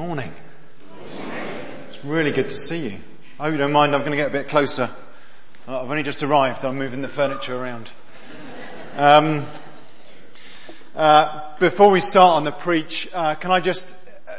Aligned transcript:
Morning. 0.00 0.32
It's 1.84 2.02
really 2.06 2.32
good 2.32 2.48
to 2.48 2.54
see 2.54 2.88
you. 2.88 2.98
I 3.38 3.44
hope 3.44 3.52
you 3.52 3.58
don't 3.58 3.70
mind, 3.70 3.94
I'm 3.94 4.00
going 4.00 4.12
to 4.12 4.16
get 4.16 4.28
a 4.28 4.32
bit 4.32 4.48
closer. 4.48 4.88
Uh, 5.68 5.82
I've 5.82 5.90
only 5.90 6.02
just 6.02 6.22
arrived, 6.22 6.64
I'm 6.64 6.78
moving 6.78 7.02
the 7.02 7.08
furniture 7.08 7.54
around. 7.54 7.92
Um, 8.96 9.44
uh, 10.96 11.54
before 11.58 11.90
we 11.90 12.00
start 12.00 12.36
on 12.36 12.44
the 12.44 12.50
preach, 12.50 13.10
uh, 13.12 13.34
can 13.34 13.50
I 13.50 13.60
just, 13.60 13.94
uh, 14.26 14.36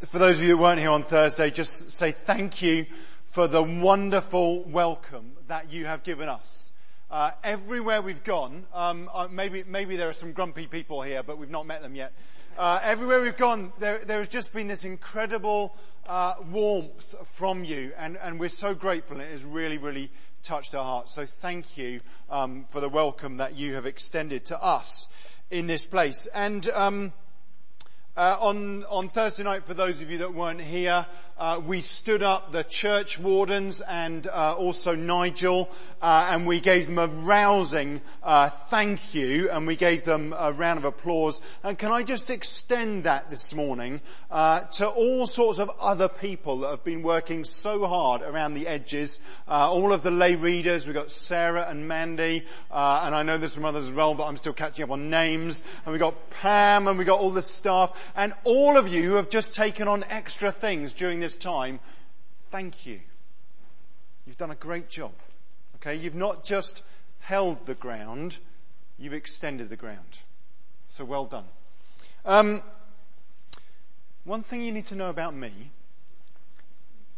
for 0.00 0.18
those 0.18 0.40
of 0.40 0.48
you 0.48 0.56
who 0.56 0.62
weren't 0.62 0.80
here 0.80 0.90
on 0.90 1.04
Thursday, 1.04 1.50
just 1.50 1.92
say 1.92 2.10
thank 2.10 2.60
you 2.60 2.86
for 3.26 3.46
the 3.46 3.62
wonderful 3.62 4.64
welcome 4.64 5.34
that 5.46 5.72
you 5.72 5.84
have 5.84 6.02
given 6.02 6.28
us. 6.28 6.72
Uh, 7.12 7.30
everywhere 7.44 8.02
we've 8.02 8.24
gone, 8.24 8.66
um, 8.74 9.08
maybe 9.30 9.62
maybe 9.62 9.94
there 9.94 10.08
are 10.08 10.12
some 10.12 10.32
grumpy 10.32 10.66
people 10.66 11.00
here, 11.00 11.22
but 11.22 11.38
we've 11.38 11.48
not 11.48 11.64
met 11.64 11.80
them 11.80 11.94
yet. 11.94 12.12
Uh, 12.58 12.80
everywhere 12.84 13.20
we've 13.20 13.36
gone, 13.36 13.70
there, 13.78 13.98
there, 13.98 14.16
has 14.16 14.28
just 14.28 14.54
been 14.54 14.66
this 14.66 14.82
incredible 14.82 15.76
uh, 16.06 16.32
warmth 16.50 17.14
from 17.28 17.64
you, 17.64 17.92
and, 17.98 18.16
and, 18.22 18.40
we're 18.40 18.48
so 18.48 18.74
grateful. 18.74 19.20
It 19.20 19.28
has 19.28 19.44
really, 19.44 19.76
really 19.76 20.08
touched 20.42 20.74
our 20.74 20.82
hearts. 20.82 21.12
So 21.12 21.26
thank 21.26 21.76
you 21.76 22.00
um, 22.30 22.64
for 22.64 22.80
the 22.80 22.88
welcome 22.88 23.36
that 23.36 23.58
you 23.58 23.74
have 23.74 23.84
extended 23.84 24.46
to 24.46 24.62
us 24.62 25.10
in 25.50 25.66
this 25.66 25.86
place. 25.86 26.28
And 26.34 26.66
um, 26.70 27.12
uh, 28.16 28.38
on 28.40 28.84
on 28.84 29.10
Thursday 29.10 29.44
night, 29.44 29.66
for 29.66 29.74
those 29.74 30.00
of 30.00 30.10
you 30.10 30.16
that 30.18 30.32
weren't 30.32 30.62
here, 30.62 31.06
uh, 31.38 31.60
we 31.64 31.82
stood 31.82 32.22
up 32.22 32.50
the 32.50 32.64
church 32.64 33.18
wardens 33.18 33.82
and 33.82 34.26
uh, 34.26 34.54
also 34.56 34.94
Nigel, 34.94 35.70
uh, 36.00 36.28
and 36.30 36.46
we 36.46 36.60
gave 36.60 36.86
them 36.86 36.98
a 36.98 37.08
rousing 37.08 38.00
uh, 38.22 38.48
thank 38.48 39.14
you, 39.14 39.50
and 39.50 39.66
we 39.66 39.76
gave 39.76 40.02
them 40.04 40.34
a 40.38 40.52
round 40.52 40.78
of 40.78 40.84
applause. 40.84 41.42
And 41.62 41.78
can 41.78 41.92
I 41.92 42.02
just 42.02 42.30
extend 42.30 43.04
that 43.04 43.28
this 43.28 43.54
morning 43.54 44.00
uh, 44.30 44.60
to 44.60 44.88
all 44.88 45.26
sorts 45.26 45.58
of 45.58 45.70
other 45.78 46.08
people 46.08 46.58
that 46.58 46.70
have 46.70 46.84
been 46.84 47.02
working 47.02 47.44
so 47.44 47.86
hard 47.86 48.22
around 48.22 48.54
the 48.54 48.66
edges? 48.66 49.20
Uh, 49.46 49.70
all 49.70 49.92
of 49.92 50.02
the 50.02 50.10
lay 50.10 50.36
readers, 50.36 50.86
we've 50.86 50.94
got 50.94 51.10
Sarah 51.10 51.66
and 51.68 51.86
Mandy, 51.86 52.46
and 52.70 53.14
I 53.14 53.22
know 53.22 53.36
there's 53.36 53.52
some 53.52 53.64
others 53.64 53.88
as 53.88 53.94
well, 53.94 54.14
but 54.14 54.24
I'm 54.24 54.38
still 54.38 54.54
catching 54.54 54.84
up 54.84 54.90
on 54.90 55.10
names. 55.10 55.62
And 55.84 55.92
we've 55.92 56.00
got 56.00 56.30
Pam, 56.30 56.88
and 56.88 56.96
we've 56.96 57.06
got 57.06 57.20
all 57.20 57.30
the 57.30 57.42
staff, 57.42 58.12
and 58.16 58.32
all 58.44 58.78
of 58.78 58.88
you 58.88 59.02
who 59.02 59.16
have 59.16 59.28
just 59.28 59.54
taken 59.54 59.86
on 59.86 60.02
extra 60.04 60.50
things 60.50 60.94
during 60.94 61.20
this 61.20 61.25
this 61.26 61.34
time, 61.34 61.80
thank 62.52 62.86
you. 62.86 63.00
You've 64.24 64.36
done 64.36 64.52
a 64.52 64.54
great 64.54 64.88
job. 64.88 65.10
Okay, 65.74 65.96
you've 65.96 66.14
not 66.14 66.44
just 66.44 66.84
held 67.18 67.66
the 67.66 67.74
ground, 67.74 68.38
you've 68.96 69.12
extended 69.12 69.68
the 69.68 69.74
ground. 69.74 70.20
So 70.86 71.04
well 71.04 71.24
done. 71.24 71.46
Um, 72.24 72.62
one 74.22 74.44
thing 74.44 74.62
you 74.62 74.70
need 74.70 74.86
to 74.86 74.94
know 74.94 75.10
about 75.10 75.34
me 75.34 75.50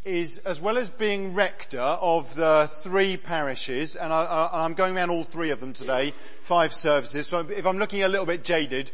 is, 0.07 0.39
as 0.39 0.59
well 0.59 0.79
as 0.79 0.89
being 0.89 1.35
rector 1.35 1.79
of 1.79 2.35
the 2.35 2.67
three 2.67 3.19
parishes, 3.19 3.95
and 3.95 4.11
I, 4.11 4.65
am 4.65 4.73
going 4.73 4.97
around 4.97 5.11
all 5.11 5.23
three 5.23 5.51
of 5.51 5.61
them 5.61 5.75
today, 5.75 6.15
five 6.41 6.73
services, 6.73 7.27
so 7.27 7.41
if 7.41 7.67
I'm 7.67 7.77
looking 7.77 8.03
a 8.03 8.09
little 8.09 8.25
bit 8.25 8.43
jaded, 8.43 8.91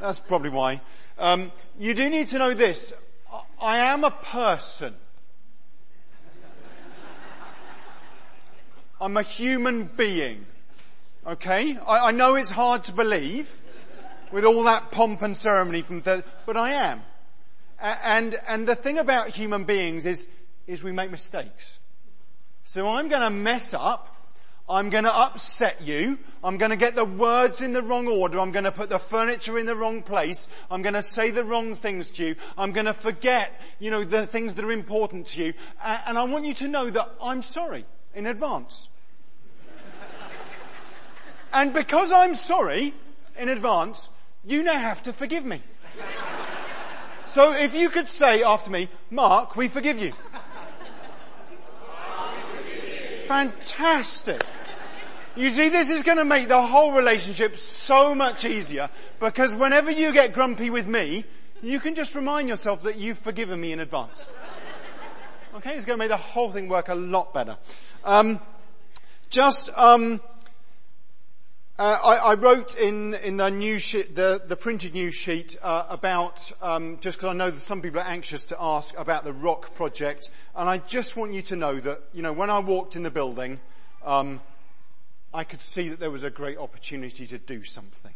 that's 0.00 0.20
probably 0.20 0.48
why. 0.48 0.80
Um, 1.18 1.52
you 1.78 1.92
do 1.92 2.08
need 2.08 2.28
to 2.28 2.38
know 2.38 2.54
this. 2.54 2.94
I 3.60 3.78
am 3.78 4.04
a 4.04 4.10
person. 4.10 4.94
I'm 9.00 9.16
a 9.16 9.22
human 9.22 9.84
being. 9.84 10.46
Okay? 11.26 11.76
I, 11.86 12.08
I, 12.08 12.10
know 12.12 12.34
it's 12.36 12.50
hard 12.50 12.84
to 12.84 12.92
believe 12.92 13.60
with 14.32 14.44
all 14.44 14.62
that 14.64 14.90
pomp 14.90 15.22
and 15.22 15.36
ceremony 15.36 15.82
from 15.82 16.00
the, 16.02 16.24
but 16.46 16.56
I 16.56 16.70
am. 16.70 17.02
And, 17.80 18.34
and 18.48 18.66
the 18.66 18.74
thing 18.74 18.98
about 18.98 19.28
human 19.28 19.64
beings 19.64 20.06
is, 20.06 20.28
is 20.66 20.82
we 20.82 20.92
make 20.92 21.10
mistakes. 21.10 21.78
So 22.64 22.88
I'm 22.88 23.08
gonna 23.08 23.30
mess 23.30 23.74
up 23.74 24.15
I'm 24.68 24.90
going 24.90 25.04
to 25.04 25.16
upset 25.16 25.80
you. 25.82 26.18
I'm 26.42 26.58
going 26.58 26.70
to 26.70 26.76
get 26.76 26.96
the 26.96 27.04
words 27.04 27.60
in 27.60 27.72
the 27.72 27.82
wrong 27.82 28.08
order. 28.08 28.40
I'm 28.40 28.50
going 28.50 28.64
to 28.64 28.72
put 28.72 28.90
the 28.90 28.98
furniture 28.98 29.58
in 29.58 29.66
the 29.66 29.76
wrong 29.76 30.02
place. 30.02 30.48
I'm 30.70 30.82
going 30.82 30.94
to 30.94 31.02
say 31.02 31.30
the 31.30 31.44
wrong 31.44 31.74
things 31.76 32.10
to 32.12 32.26
you. 32.26 32.36
I'm 32.58 32.72
going 32.72 32.86
to 32.86 32.94
forget, 32.94 33.60
you 33.78 33.92
know, 33.92 34.02
the 34.02 34.26
things 34.26 34.56
that 34.56 34.64
are 34.64 34.72
important 34.72 35.26
to 35.28 35.44
you. 35.44 35.54
And 35.84 36.18
I 36.18 36.24
want 36.24 36.46
you 36.46 36.54
to 36.54 36.68
know 36.68 36.90
that 36.90 37.12
I'm 37.22 37.42
sorry 37.42 37.84
in 38.14 38.26
advance. 38.26 38.88
and 41.52 41.72
because 41.72 42.10
I'm 42.10 42.34
sorry 42.34 42.92
in 43.38 43.48
advance, 43.48 44.10
you 44.44 44.64
now 44.64 44.78
have 44.78 45.02
to 45.04 45.12
forgive 45.12 45.44
me. 45.44 45.60
So 47.24 47.52
if 47.52 47.74
you 47.74 47.88
could 47.88 48.08
say 48.08 48.42
after 48.42 48.70
me, 48.70 48.88
Mark, 49.10 49.56
we 49.56 49.68
forgive 49.68 49.98
you. 49.98 50.12
Fantastic. 53.26 54.40
You 55.36 55.50
see, 55.50 55.68
this 55.68 55.90
is 55.90 56.02
going 56.02 56.16
to 56.16 56.24
make 56.24 56.48
the 56.48 56.62
whole 56.62 56.92
relationship 56.92 57.58
so 57.58 58.14
much 58.14 58.46
easier 58.46 58.88
because 59.20 59.54
whenever 59.54 59.90
you 59.90 60.10
get 60.14 60.32
grumpy 60.32 60.70
with 60.70 60.86
me, 60.86 61.26
you 61.62 61.78
can 61.78 61.94
just 61.94 62.14
remind 62.14 62.48
yourself 62.48 62.84
that 62.84 62.96
you've 62.96 63.18
forgiven 63.18 63.60
me 63.60 63.72
in 63.72 63.80
advance. 63.80 64.28
Okay, 65.56 65.76
it's 65.76 65.84
going 65.84 65.98
to 65.98 66.02
make 66.02 66.08
the 66.08 66.16
whole 66.16 66.50
thing 66.50 66.70
work 66.70 66.88
a 66.88 66.94
lot 66.94 67.34
better. 67.34 67.58
Um, 68.02 68.40
just, 69.28 69.68
um, 69.76 70.22
uh, 71.78 71.98
I, 72.02 72.16
I, 72.16 72.34
wrote 72.36 72.78
in 72.78 73.12
in 73.16 73.36
the 73.36 73.50
new 73.50 73.78
sheet, 73.78 74.16
the, 74.16 74.40
the 74.46 74.56
printed 74.56 74.94
news 74.94 75.14
sheet 75.14 75.58
uh, 75.62 75.84
about 75.90 76.50
um, 76.62 76.96
just 77.00 77.18
because 77.18 77.34
I 77.34 77.36
know 77.36 77.50
that 77.50 77.60
some 77.60 77.82
people 77.82 78.00
are 78.00 78.06
anxious 78.06 78.46
to 78.46 78.56
ask 78.58 78.98
about 78.98 79.24
the 79.24 79.34
Rock 79.34 79.74
project, 79.74 80.30
and 80.54 80.66
I 80.66 80.78
just 80.78 81.14
want 81.14 81.32
you 81.34 81.42
to 81.42 81.56
know 81.56 81.78
that 81.78 82.00
you 82.14 82.22
know 82.22 82.32
when 82.32 82.48
I 82.48 82.60
walked 82.60 82.96
in 82.96 83.02
the 83.02 83.10
building, 83.10 83.60
um, 84.02 84.40
I 85.36 85.44
could 85.44 85.60
see 85.60 85.90
that 85.90 86.00
there 86.00 86.10
was 86.10 86.24
a 86.24 86.30
great 86.30 86.56
opportunity 86.56 87.26
to 87.26 87.36
do 87.36 87.62
something. 87.62 88.14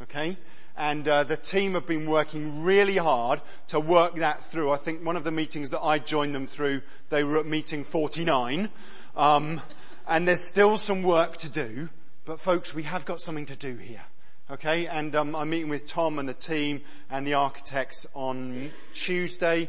Okay, 0.00 0.38
and 0.78 1.06
uh, 1.06 1.22
the 1.22 1.36
team 1.36 1.74
have 1.74 1.86
been 1.86 2.08
working 2.08 2.62
really 2.62 2.96
hard 2.96 3.42
to 3.68 3.78
work 3.78 4.14
that 4.14 4.38
through. 4.38 4.70
I 4.70 4.76
think 4.76 5.04
one 5.04 5.14
of 5.14 5.24
the 5.24 5.30
meetings 5.30 5.70
that 5.70 5.82
I 5.82 5.98
joined 5.98 6.34
them 6.34 6.46
through, 6.46 6.80
they 7.10 7.22
were 7.22 7.36
at 7.36 7.44
meeting 7.44 7.84
49, 7.84 8.70
um, 9.14 9.60
and 10.08 10.26
there's 10.26 10.40
still 10.40 10.78
some 10.78 11.02
work 11.02 11.36
to 11.38 11.50
do. 11.50 11.90
But 12.24 12.40
folks, 12.40 12.74
we 12.74 12.84
have 12.84 13.04
got 13.04 13.20
something 13.20 13.46
to 13.46 13.56
do 13.56 13.76
here. 13.76 14.02
Okay, 14.50 14.86
and 14.86 15.14
um, 15.14 15.36
I'm 15.36 15.50
meeting 15.50 15.68
with 15.68 15.86
Tom 15.86 16.18
and 16.18 16.26
the 16.26 16.32
team 16.32 16.80
and 17.10 17.26
the 17.26 17.34
architects 17.34 18.06
on 18.14 18.70
Tuesday, 18.94 19.68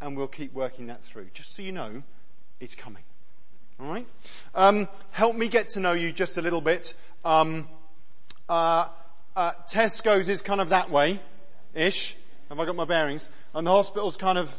and 0.00 0.16
we'll 0.16 0.28
keep 0.28 0.52
working 0.54 0.86
that 0.86 1.02
through. 1.02 1.26
Just 1.34 1.56
so 1.56 1.62
you 1.62 1.72
know, 1.72 2.04
it's 2.60 2.76
coming. 2.76 3.02
All 3.78 3.88
right. 3.88 4.06
Um, 4.54 4.88
help 5.10 5.36
me 5.36 5.48
get 5.48 5.68
to 5.70 5.80
know 5.80 5.92
you 5.92 6.10
just 6.10 6.38
a 6.38 6.42
little 6.42 6.62
bit. 6.62 6.94
Um, 7.24 7.68
uh, 8.48 8.88
uh, 9.34 9.52
Tesco's 9.68 10.30
is 10.30 10.40
kind 10.40 10.62
of 10.62 10.70
that 10.70 10.90
way, 10.90 11.20
ish. 11.74 12.16
Have 12.48 12.58
I 12.58 12.64
got 12.64 12.74
my 12.74 12.86
bearings? 12.86 13.28
And 13.54 13.66
the 13.66 13.70
hospital's 13.70 14.16
kind 14.16 14.38
of 14.38 14.56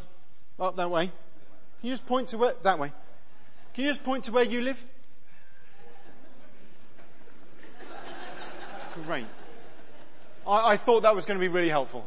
up 0.60 0.76
that 0.76 0.92
way. 0.92 1.06
Can 1.08 1.90
you 1.90 1.94
just 1.94 2.06
point 2.06 2.30
to 2.30 2.38
where 2.38 2.54
that 2.64 2.78
way? 2.78 2.92
Can 3.74 3.86
you 3.86 3.90
just 3.90 4.04
point 4.04 4.26
to 4.26 4.32
where 4.32 4.44
you 4.44 4.62
live? 4.62 4.86
Great. 9.06 9.26
I, 10.48 10.74
I 10.74 10.78
thought 10.78 11.04
that 11.04 11.16
was 11.16 11.26
going 11.26 11.40
to 11.40 11.42
be 11.42 11.48
really 11.48 11.70
helpful. 11.70 12.06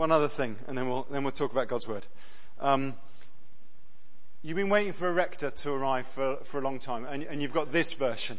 One 0.00 0.12
other 0.12 0.28
thing, 0.28 0.56
and 0.66 0.78
then 0.78 0.88
we'll, 0.88 1.06
then 1.10 1.24
we'll 1.24 1.30
talk 1.30 1.52
about 1.52 1.68
God's 1.68 1.86
Word. 1.86 2.06
Um, 2.58 2.94
you've 4.40 4.56
been 4.56 4.70
waiting 4.70 4.94
for 4.94 5.06
a 5.08 5.12
rector 5.12 5.50
to 5.50 5.72
arrive 5.72 6.06
for, 6.06 6.36
for 6.36 6.58
a 6.58 6.62
long 6.62 6.78
time, 6.78 7.04
and, 7.04 7.22
and 7.24 7.42
you've 7.42 7.52
got 7.52 7.70
this 7.70 7.92
version. 7.92 8.38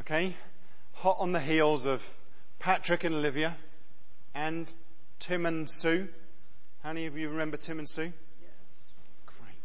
Okay? 0.00 0.32
Hot 0.94 1.18
on 1.20 1.32
the 1.32 1.40
heels 1.40 1.84
of 1.84 2.16
Patrick 2.58 3.04
and 3.04 3.14
Olivia, 3.16 3.58
and 4.34 4.72
Tim 5.18 5.44
and 5.44 5.68
Sue. 5.68 6.08
How 6.82 6.94
many 6.94 7.04
of 7.04 7.18
you 7.18 7.28
remember 7.28 7.58
Tim 7.58 7.78
and 7.78 7.86
Sue? 7.86 8.14
Yes. 8.40 8.52
Great. 9.26 9.58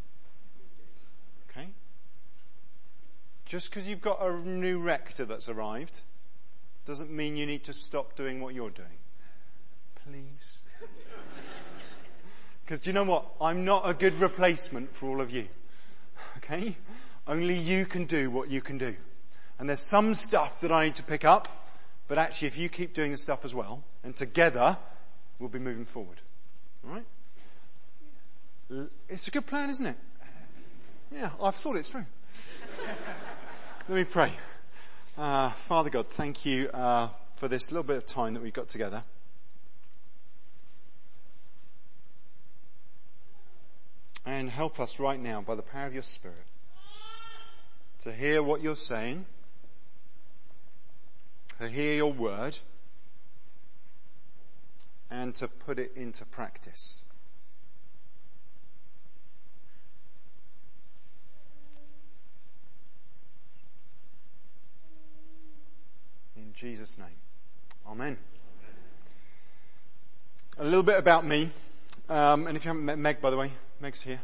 Okay. 1.50 1.70
Just 3.46 3.70
because 3.70 3.88
you've 3.88 4.02
got 4.02 4.22
a 4.22 4.46
new 4.46 4.78
rector 4.78 5.24
that's 5.24 5.48
arrived 5.48 6.02
doesn't 6.84 7.12
mean 7.12 7.38
you 7.38 7.46
need 7.46 7.64
to 7.64 7.72
stop 7.72 8.18
doing 8.18 8.42
what 8.42 8.54
you're 8.54 8.72
doing. 8.72 9.01
Please. 10.12 10.60
Because 12.66 12.82
do 12.82 12.90
you 12.90 12.94
know 12.94 13.04
what? 13.04 13.26
I'm 13.42 13.66
not 13.66 13.90
a 13.90 13.94
good 13.94 14.14
replacement 14.20 14.94
for 14.94 15.10
all 15.10 15.22
of 15.22 15.32
you. 15.32 15.48
Okay? 16.38 16.76
Only 17.28 17.56
you 17.56 17.86
can 17.86 18.06
do 18.06 18.30
what 18.30 18.50
you 18.50 18.62
can 18.62 18.78
do. 18.78 18.96
And 19.58 19.70
there's 19.70 19.80
some 19.80 20.14
stuff 20.14 20.60
that 20.62 20.72
I 20.72 20.86
need 20.86 20.96
to 20.96 21.04
pick 21.04 21.24
up, 21.24 21.70
but 22.08 22.18
actually 22.18 22.50
if 22.50 22.58
you 22.58 22.68
keep 22.68 22.94
doing 22.94 23.12
the 23.12 23.18
stuff 23.18 23.46
as 23.46 23.56
well, 23.56 23.84
and 24.04 24.16
together, 24.16 24.78
we'll 25.40 25.50
be 25.50 25.60
moving 25.60 25.86
forward. 25.86 26.22
Alright? 26.86 27.06
It's 29.08 29.28
a 29.28 29.32
good 29.32 29.46
plan, 29.46 29.70
isn't 29.70 29.88
it? 29.88 29.98
Yeah, 31.14 31.30
I've 31.42 31.56
thought 31.56 31.78
it 31.78 31.86
through. 31.86 32.06
Let 33.88 33.96
me 33.96 34.04
pray. 34.04 34.32
Uh, 35.18 35.52
Father 35.52 35.90
God, 35.90 36.08
thank 36.08 36.46
you 36.46 36.70
uh, 36.70 37.10
for 37.36 37.48
this 37.48 37.72
little 37.72 37.84
bit 37.84 37.98
of 37.98 38.06
time 38.06 38.34
that 38.34 38.44
we've 38.44 38.54
got 38.54 38.68
together. 38.68 39.04
And 44.52 44.58
help 44.58 44.82
us 44.82 45.00
right 45.00 45.18
now 45.18 45.40
by 45.40 45.56
the 45.56 45.62
power 45.62 45.86
of 45.86 45.94
your 45.94 46.04
Spirit 46.04 46.36
to 48.00 48.12
hear 48.12 48.44
what 48.44 48.60
you're 48.62 48.76
saying, 48.76 49.26
to 51.60 51.70
hear 51.70 51.96
your 51.96 52.12
word, 52.12 52.58
and 55.10 55.34
to 55.36 55.48
put 55.48 55.80
it 55.80 55.94
into 55.96 56.26
practice. 56.26 57.06
In 66.36 66.52
Jesus' 66.54 66.98
name. 66.98 67.08
Amen. 67.88 68.18
A 70.58 70.66
little 70.66 70.84
bit 70.84 71.00
about 71.00 71.26
me. 71.26 71.50
Um, 72.10 72.48
and 72.48 72.58
if 72.58 72.66
you 72.66 72.70
haven't 72.70 72.84
met 72.84 72.98
Meg, 72.98 73.22
by 73.22 73.30
the 73.30 73.38
way, 73.38 73.52
Meg's 73.80 74.02
here. 74.02 74.20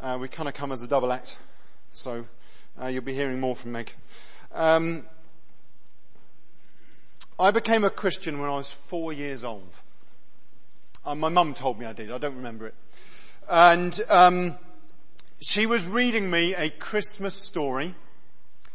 Uh, 0.00 0.16
we 0.18 0.28
kind 0.28 0.48
of 0.48 0.54
come 0.54 0.72
as 0.72 0.82
a 0.82 0.88
double 0.88 1.12
act. 1.12 1.38
So 1.90 2.24
uh, 2.82 2.86
you'll 2.86 3.02
be 3.02 3.12
hearing 3.14 3.38
more 3.38 3.54
from 3.54 3.72
Meg. 3.72 3.92
Um, 4.54 5.04
I 7.38 7.50
became 7.50 7.84
a 7.84 7.90
Christian 7.90 8.40
when 8.40 8.48
I 8.48 8.56
was 8.56 8.70
four 8.70 9.12
years 9.12 9.44
old. 9.44 9.80
Uh, 11.04 11.14
my 11.14 11.28
mum 11.28 11.52
told 11.52 11.78
me 11.78 11.84
I 11.84 11.92
did. 11.92 12.10
I 12.10 12.16
don't 12.16 12.36
remember 12.36 12.66
it. 12.66 12.74
And 13.50 14.00
um, 14.08 14.56
she 15.38 15.66
was 15.66 15.86
reading 15.86 16.30
me 16.30 16.54
a 16.54 16.70
Christmas 16.70 17.34
story, 17.34 17.94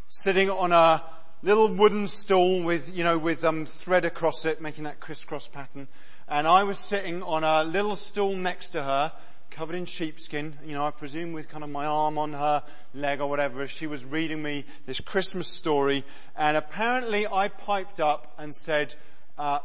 sitting 0.08 0.52
on 0.52 0.72
a 0.72 1.02
little 1.42 1.70
wooden 1.70 2.06
stool 2.06 2.62
with, 2.64 2.96
you 2.96 3.04
know, 3.04 3.18
with 3.18 3.44
um, 3.44 3.66
thread 3.66 4.06
across 4.06 4.46
it, 4.46 4.62
making 4.62 4.84
that 4.84 5.00
crisscross 5.00 5.48
pattern. 5.48 5.88
And 6.28 6.46
I 6.46 6.64
was 6.64 6.78
sitting 6.78 7.24
on 7.24 7.44
a 7.44 7.64
little 7.64 7.96
stool 7.96 8.36
next 8.36 8.70
to 8.72 8.84
her, 8.84 9.12
covered 9.56 9.78
in 9.78 9.86
sheepskin, 9.86 10.58
you 10.66 10.74
know, 10.74 10.86
I 10.86 10.92
presume 10.92 11.32
with 11.32 11.48
kind 11.48 11.64
of 11.64 11.70
my 11.70 11.86
arm 11.86 12.18
on 12.18 12.34
her 12.34 12.62
leg 12.94 13.22
or 13.22 13.30
whatever, 13.30 13.66
she 13.70 13.88
was 13.88 14.04
reading 14.04 14.44
me 14.44 14.66
this 14.86 15.00
Christmas 15.00 15.48
story. 15.48 16.04
And 16.36 16.58
apparently 16.58 17.26
I 17.26 17.48
piped 17.48 18.02
up 18.02 18.34
and 18.38 18.54
said, 18.54 18.96
uh, 19.38 19.60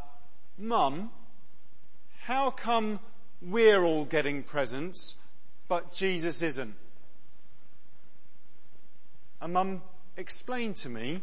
Mum, 0.57 1.11
how 2.21 2.53
come 2.53 3.01
we're 3.43 3.83
all 3.83 4.05
getting 4.05 4.45
presents, 4.45 5.17
but 5.67 5.93
Jesus 5.93 6.41
isn't? 6.41 6.77
And 9.41 9.53
Mum 9.53 9.83
explained 10.17 10.77
to 10.77 10.89
me 10.89 11.23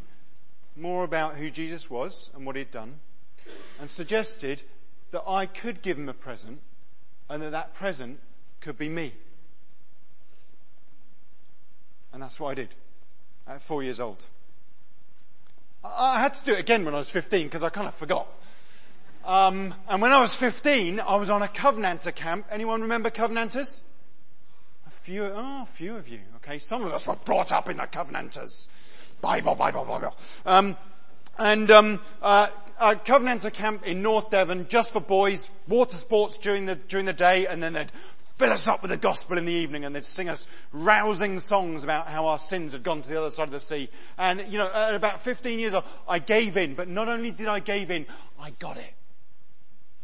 more 0.76 1.06
about 1.06 1.36
who 1.36 1.50
Jesus 1.50 1.90
was 1.90 2.32
and 2.36 2.46
what 2.46 2.58
he'd 2.58 2.72
done 2.72 3.00
and 3.80 3.90
suggested 3.90 4.64
that 5.12 5.24
I 5.26 5.46
could 5.46 5.82
give 5.82 5.98
him 5.98 6.10
a 6.10 6.14
present 6.14 6.60
and 7.30 7.42
that 7.42 7.52
that 7.52 7.74
present 7.74 8.20
could 8.68 8.78
be 8.78 8.90
me. 8.90 9.14
And 12.12 12.22
that's 12.22 12.38
what 12.38 12.50
I 12.50 12.54
did 12.56 12.68
at 13.48 13.62
four 13.62 13.82
years 13.82 14.02
old. 14.02 14.28
I 15.86 16.20
had 16.20 16.34
to 16.34 16.44
do 16.44 16.52
it 16.52 16.60
again 16.60 16.84
when 16.84 16.94
I 16.94 16.98
was 16.98 17.10
15 17.10 17.48
because 17.48 17.64
I 17.64 17.70
kind 17.70 17.88
of 17.88 17.96
forgot. 17.96 18.28
Um, 19.24 19.74
and 19.88 20.02
when 20.02 20.12
I 20.12 20.20
was 20.20 20.36
15, 20.36 21.00
I 21.00 21.16
was 21.16 21.30
on 21.30 21.44
a 21.44 21.48
Covenanter 21.48 22.14
camp. 22.14 22.46
Anyone 22.52 22.82
remember 22.82 23.10
Covenanters? 23.10 23.80
A 24.86 24.90
few, 24.90 25.24
oh, 25.24 25.62
a 25.64 25.66
few 25.66 25.96
of 25.96 26.10
you. 26.10 26.20
Okay, 26.38 26.58
some 26.58 26.84
of 26.84 26.92
us 26.92 27.08
were 27.08 27.16
brought 27.16 27.54
up 27.54 27.70
in 27.70 27.78
the 27.78 27.84
Covenanters. 27.84 28.68
Bible, 29.22 29.56
Bible, 29.56 29.86
Bible. 29.86 30.14
Um, 30.46 30.76
and 31.40 31.72
um, 31.72 32.02
uh, 32.22 32.48
a 32.80 32.96
Covenanter 32.96 33.52
camp 33.54 33.86
in 33.86 34.02
North 34.02 34.30
Devon, 34.30 34.68
just 34.68 34.92
for 34.92 35.00
boys, 35.00 35.50
water 35.68 35.98
sports 35.98 36.38
during 36.38 36.66
the 36.66 36.76
during 36.76 37.06
the 37.06 37.14
day, 37.14 37.48
and 37.48 37.62
then 37.62 37.74
they'd 37.74 37.92
fill 38.38 38.54
us 38.54 38.68
up 38.68 38.84
with 38.84 38.92
the 38.92 38.98
gospel 38.98 39.38
in 39.38 39.46
the 39.46 39.54
evening 39.54 39.84
and 39.84 39.96
they'd 39.96 40.06
sing 40.06 40.30
us 40.30 40.48
rousing 40.72 41.40
songs 41.40 41.84
about 41.84 42.08
how 42.08 42.28
our 42.28 42.38
sins 42.38 42.74
had 42.74 42.84
gone 42.84 43.02
to 43.02 43.10
the 43.10 43.18
other 43.18 43.32
side 43.32 43.48
of 43.48 43.52
the 43.52 43.60
sea. 43.60 43.90
And, 44.18 44.46
you 44.48 44.60
know, 44.60 44.72
at 44.72 44.94
about 44.94 45.24
15 45.24 45.58
years 45.58 45.74
old, 45.74 45.86
I 46.08 46.20
gave 46.20 46.56
in, 46.56 46.76
but 46.76 46.88
not 46.88 47.10
only 47.10 47.32
did 47.32 47.48
I 47.48 47.60
give 47.60 47.90
in, 47.90 48.06
I 48.40 48.52
got 48.52 48.78
it. 48.78 48.94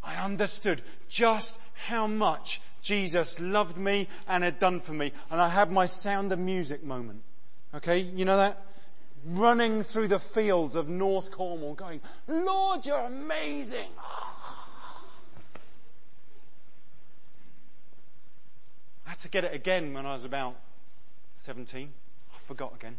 I 0.04 0.16
understood 0.16 0.82
just 1.08 1.60
how 1.88 2.08
much 2.08 2.60
Jesus 2.82 3.40
loved 3.40 3.78
me 3.78 4.08
and 4.28 4.44
had 4.44 4.58
done 4.58 4.80
for 4.80 4.94
me. 4.94 5.12
And 5.30 5.40
I 5.40 5.50
had 5.50 5.72
my 5.72 5.86
sound 5.86 6.32
of 6.32 6.40
music 6.40 6.84
moment. 6.84 7.22
Okay, 7.76 8.00
you 8.00 8.26
know 8.26 8.38
that? 8.38 8.66
Running 9.26 9.84
through 9.84 10.08
the 10.08 10.20
fields 10.20 10.76
of 10.76 10.90
North 10.90 11.32
Cornwall 11.32 11.76
going, 11.76 12.02
Lord, 12.28 12.86
you're 12.86 13.00
amazing. 13.00 13.90
Had 19.14 19.20
to 19.20 19.30
get 19.30 19.44
it 19.44 19.54
again 19.54 19.94
when 19.94 20.08
I 20.08 20.14
was 20.14 20.26
about 20.26 20.56
17. 21.36 21.94
I 22.34 22.38
forgot 22.40 22.74
again. 22.74 22.96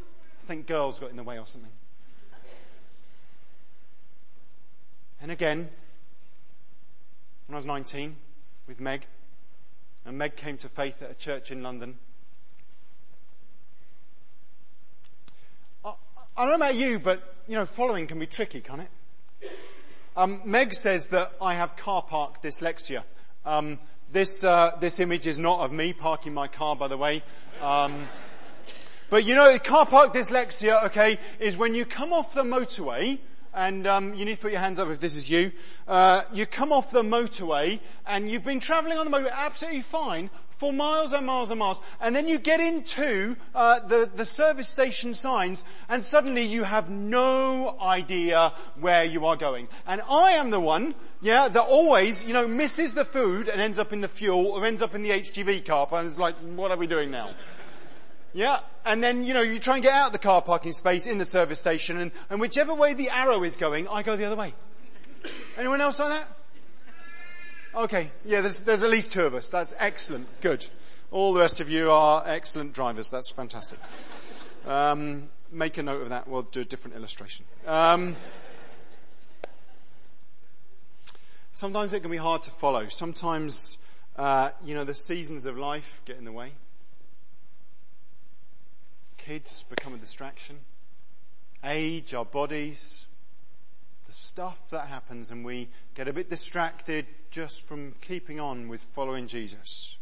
I 0.00 0.46
think 0.46 0.66
girls 0.66 0.98
got 0.98 1.10
in 1.10 1.16
the 1.16 1.22
way 1.22 1.38
or 1.38 1.46
something. 1.46 1.70
And 5.20 5.30
again, 5.30 5.68
when 7.46 7.54
I 7.54 7.56
was 7.56 7.66
19, 7.66 8.16
with 8.66 8.80
Meg, 8.80 9.04
and 10.06 10.16
Meg 10.16 10.34
came 10.34 10.56
to 10.56 10.68
faith 10.70 11.02
at 11.02 11.10
a 11.10 11.14
church 11.14 11.50
in 11.50 11.62
London. 11.62 11.98
I, 15.84 15.92
don't 16.38 16.48
know 16.48 16.54
about 16.54 16.74
you, 16.74 16.98
but, 17.00 17.34
you 17.46 17.54
know, 17.54 17.66
following 17.66 18.06
can 18.06 18.18
be 18.18 18.26
tricky, 18.26 18.62
can't 18.62 18.80
it? 18.80 19.50
Um, 20.16 20.40
Meg 20.46 20.72
says 20.72 21.08
that 21.08 21.32
I 21.38 21.52
have 21.52 21.76
car 21.76 22.00
park 22.00 22.40
dyslexia. 22.40 23.02
Um, 23.44 23.78
this, 24.10 24.44
uh, 24.44 24.76
this 24.80 25.00
image 25.00 25.26
is 25.26 25.38
not 25.38 25.60
of 25.60 25.72
me 25.72 25.92
parking 25.92 26.34
my 26.34 26.48
car, 26.48 26.76
by 26.76 26.88
the 26.88 26.96
way. 26.96 27.22
Um, 27.60 28.06
but 29.10 29.24
you 29.24 29.34
know, 29.34 29.56
car 29.58 29.86
park 29.86 30.12
dyslexia, 30.12 30.84
okay, 30.86 31.18
is 31.40 31.56
when 31.56 31.74
you 31.74 31.84
come 31.84 32.12
off 32.12 32.34
the 32.34 32.42
motorway, 32.42 33.18
and 33.54 33.86
um, 33.86 34.14
you 34.14 34.24
need 34.24 34.36
to 34.36 34.40
put 34.40 34.52
your 34.52 34.60
hands 34.60 34.78
up 34.78 34.88
if 34.88 35.00
this 35.00 35.16
is 35.16 35.30
you. 35.30 35.50
Uh, 35.86 36.22
you 36.32 36.46
come 36.46 36.72
off 36.72 36.90
the 36.90 37.02
motorway, 37.02 37.80
and 38.06 38.30
you've 38.30 38.44
been 38.44 38.60
travelling 38.60 38.98
on 38.98 39.10
the 39.10 39.16
motorway 39.16 39.32
absolutely 39.32 39.80
fine 39.80 40.30
for 40.58 40.72
miles 40.72 41.12
and 41.12 41.24
miles 41.24 41.50
and 41.50 41.58
miles, 41.58 41.80
and 42.00 42.14
then 42.14 42.28
you 42.28 42.38
get 42.38 42.60
into 42.60 43.36
uh, 43.54 43.78
the 43.80 44.10
the 44.14 44.24
service 44.24 44.68
station 44.68 45.14
signs, 45.14 45.64
and 45.88 46.04
suddenly 46.04 46.42
you 46.42 46.64
have 46.64 46.90
no 46.90 47.76
idea 47.80 48.52
where 48.78 49.04
you 49.04 49.24
are 49.26 49.36
going. 49.36 49.68
And 49.86 50.02
I 50.10 50.32
am 50.32 50.50
the 50.50 50.60
one, 50.60 50.94
yeah, 51.22 51.48
that 51.48 51.62
always, 51.62 52.24
you 52.24 52.34
know, 52.34 52.46
misses 52.46 52.94
the 52.94 53.04
food 53.04 53.48
and 53.48 53.60
ends 53.60 53.78
up 53.78 53.92
in 53.92 54.00
the 54.00 54.08
fuel 54.08 54.46
or 54.48 54.66
ends 54.66 54.82
up 54.82 54.94
in 54.94 55.02
the 55.02 55.10
HGV 55.10 55.64
car 55.64 55.86
park, 55.86 56.00
and 56.00 56.08
it's 56.08 56.18
like, 56.18 56.34
what 56.36 56.70
are 56.70 56.76
we 56.76 56.86
doing 56.86 57.10
now? 57.10 57.30
Yeah, 58.34 58.60
and 58.84 59.02
then, 59.02 59.24
you 59.24 59.32
know, 59.32 59.42
you 59.42 59.58
try 59.58 59.74
and 59.74 59.82
get 59.82 59.92
out 59.92 60.08
of 60.08 60.12
the 60.12 60.18
car 60.18 60.42
parking 60.42 60.72
space 60.72 61.06
in 61.06 61.18
the 61.18 61.24
service 61.24 61.60
station, 61.60 61.98
and, 61.98 62.12
and 62.30 62.40
whichever 62.40 62.74
way 62.74 62.94
the 62.94 63.10
arrow 63.10 63.42
is 63.44 63.56
going, 63.56 63.88
I 63.88 64.02
go 64.02 64.16
the 64.16 64.24
other 64.24 64.36
way. 64.36 64.54
Anyone 65.56 65.80
else 65.80 65.98
like 65.98 66.10
that? 66.10 66.37
Okay, 67.78 68.10
yeah, 68.24 68.40
there's, 68.40 68.58
there's 68.58 68.82
at 68.82 68.90
least 68.90 69.12
two 69.12 69.22
of 69.22 69.34
us. 69.36 69.50
That's 69.50 69.72
excellent. 69.78 70.26
Good. 70.40 70.66
All 71.12 71.32
the 71.32 71.38
rest 71.38 71.60
of 71.60 71.70
you 71.70 71.92
are 71.92 72.24
excellent 72.26 72.72
drivers. 72.72 73.08
That's 73.08 73.30
fantastic. 73.30 73.78
Um, 74.66 75.30
make 75.52 75.78
a 75.78 75.84
note 75.84 76.02
of 76.02 76.08
that. 76.08 76.26
We'll 76.26 76.42
do 76.42 76.62
a 76.62 76.64
different 76.64 76.96
illustration. 76.96 77.46
Um, 77.68 78.16
sometimes 81.52 81.92
it 81.92 82.00
can 82.00 82.10
be 82.10 82.16
hard 82.16 82.42
to 82.42 82.50
follow. 82.50 82.88
Sometimes, 82.88 83.78
uh, 84.16 84.50
you 84.64 84.74
know, 84.74 84.82
the 84.82 84.92
seasons 84.92 85.46
of 85.46 85.56
life 85.56 86.02
get 86.04 86.18
in 86.18 86.24
the 86.24 86.32
way. 86.32 86.50
Kids 89.18 89.64
become 89.70 89.94
a 89.94 89.98
distraction. 89.98 90.56
Age, 91.62 92.12
our 92.12 92.24
bodies, 92.24 93.07
the 94.08 94.14
stuff 94.14 94.70
that 94.70 94.86
happens 94.86 95.30
and 95.30 95.44
we 95.44 95.68
get 95.94 96.08
a 96.08 96.12
bit 96.14 96.30
distracted 96.30 97.04
just 97.30 97.68
from 97.68 97.94
keeping 98.00 98.40
on 98.40 98.66
with 98.66 98.80
following 98.80 99.26
Jesus. 99.26 99.98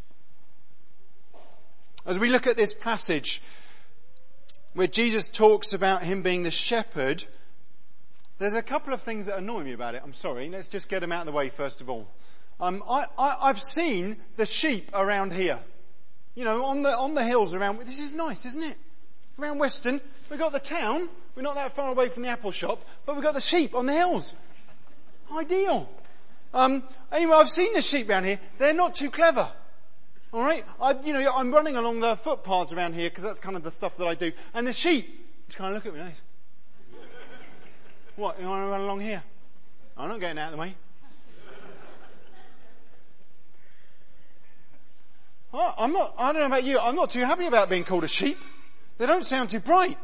As 2.07 2.17
we 2.17 2.31
look 2.31 2.47
at 2.47 2.57
this 2.57 2.73
passage 2.73 3.43
where 4.75 4.87
Jesus 4.87 5.29
talks 5.29 5.73
about 5.73 6.05
him 6.05 6.23
being 6.23 6.45
the 6.45 6.53
shepherd, 6.53 7.25
there's 8.39 8.55
a 8.55 8.63
couple 8.63 8.95
of 8.95 9.03
things 9.03 9.27
that 9.27 9.39
annoy 9.39 9.65
me 9.65 9.73
about 9.73 9.97
it. 9.97 10.03
I'm 10.05 10.13
sorry. 10.13 10.49
Let's 10.49 10.69
just 10.69 10.89
get 10.89 11.01
them 11.01 11.11
out 11.11 11.21
of 11.21 11.27
the 11.27 11.33
way 11.33 11.49
first 11.49 11.81
of 11.81 11.91
all. 11.91 12.07
Um, 12.61 12.85
I, 12.89 13.07
I, 13.19 13.37
I've 13.43 13.61
seen 13.61 14.19
the 14.37 14.47
sheep 14.47 14.89
around 14.95 15.33
here. 15.33 15.59
You 16.37 16.45
know, 16.45 16.65
on 16.67 16.83
the, 16.83 16.97
on 16.97 17.15
the 17.15 17.25
hills 17.25 17.55
around, 17.55 17.81
this 17.81 17.99
is 17.99 18.15
nice, 18.15 18.47
isn't 18.47 18.63
it? 18.63 18.77
Around 19.39 19.59
Weston, 19.59 20.01
we've 20.31 20.39
got 20.39 20.53
the 20.53 20.61
town, 20.61 21.09
we're 21.35 21.43
not 21.43 21.57
that 21.57 21.73
far 21.73 21.91
away 21.91 22.09
from 22.09 22.23
the 22.23 22.31
apple 22.31 22.51
shop, 22.51 22.87
but 23.05 23.15
we've 23.15 23.25
got 23.25 23.35
the 23.35 23.41
sheep 23.41 23.75
on 23.75 23.85
the 23.87 23.93
hills. 23.93 24.37
Ideal. 25.31 25.89
Um, 26.55 26.83
anyway, 27.13 27.35
I've 27.35 27.51
seen 27.51 27.75
the 27.75 27.83
sheep 27.83 28.09
around 28.09 28.25
here. 28.25 28.41
They're 28.59 28.73
not 28.73 28.95
too 28.95 29.11
clever. 29.11 29.51
All 30.33 30.43
right, 30.43 30.65
I, 30.81 30.93
you 31.05 31.13
know, 31.13 31.31
I'm 31.35 31.53
running 31.53 31.77
along 31.77 32.01
the 32.01 32.17
footpaths 32.17 32.73
around 32.73 32.95
here 32.95 33.11
because 33.11 33.25
that's 33.25 33.41
kind 33.41 33.57
of 33.57 33.63
the 33.63 33.71
stuff 33.71 33.97
that 33.99 34.07
I 34.07 34.15
do, 34.15 34.33
and 34.55 34.67
the 34.67 34.73
sheep 34.73 35.27
just 35.47 35.59
kind 35.59 35.75
of 35.75 35.85
look 35.85 35.87
at 35.87 35.95
me 35.95 36.01
like, 36.05 36.15
"What? 38.17 38.41
You 38.41 38.47
want 38.49 38.65
to 38.65 38.69
run 38.69 38.81
along 38.81 39.01
here? 39.01 39.23
I'm 39.97 40.09
not 40.09 40.19
getting 40.21 40.39
out 40.39 40.47
of 40.47 40.53
the 40.53 40.59
way." 40.59 40.75
I'm 45.79 45.93
not. 45.93 46.15
I 46.19 46.33
don't 46.33 46.41
know 46.41 46.47
about 46.47 46.65
you. 46.65 46.79
I'm 46.79 46.97
not 46.97 47.11
too 47.11 47.25
happy 47.25 47.47
about 47.47 47.69
being 47.71 47.85
called 47.85 48.05
a 48.05 48.09
sheep. 48.09 48.39
They 48.99 49.07
don't 49.07 49.25
sound 49.25 49.51
too 49.51 49.61
bright. 49.61 49.99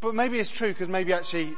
But 0.00 0.14
maybe 0.14 0.38
it's 0.38 0.50
true 0.50 0.68
because 0.68 0.88
maybe 0.88 1.12
actually 1.12 1.54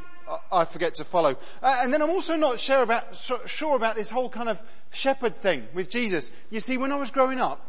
I 0.50 0.64
forget 0.64 0.96
to 0.96 1.04
follow. 1.04 1.36
Uh, 1.62 1.80
and 1.82 1.92
then 1.92 2.02
I'm 2.02 2.10
also 2.10 2.36
not 2.36 2.58
sure 2.58 2.82
about, 2.82 3.14
sure 3.46 3.76
about 3.76 3.96
this 3.96 4.10
whole 4.10 4.28
kind 4.28 4.48
of 4.48 4.62
shepherd 4.90 5.36
thing 5.36 5.66
with 5.72 5.90
Jesus. 5.90 6.32
You 6.50 6.60
see, 6.60 6.76
when 6.76 6.92
I 6.92 6.98
was 6.98 7.10
growing 7.10 7.40
up, 7.40 7.64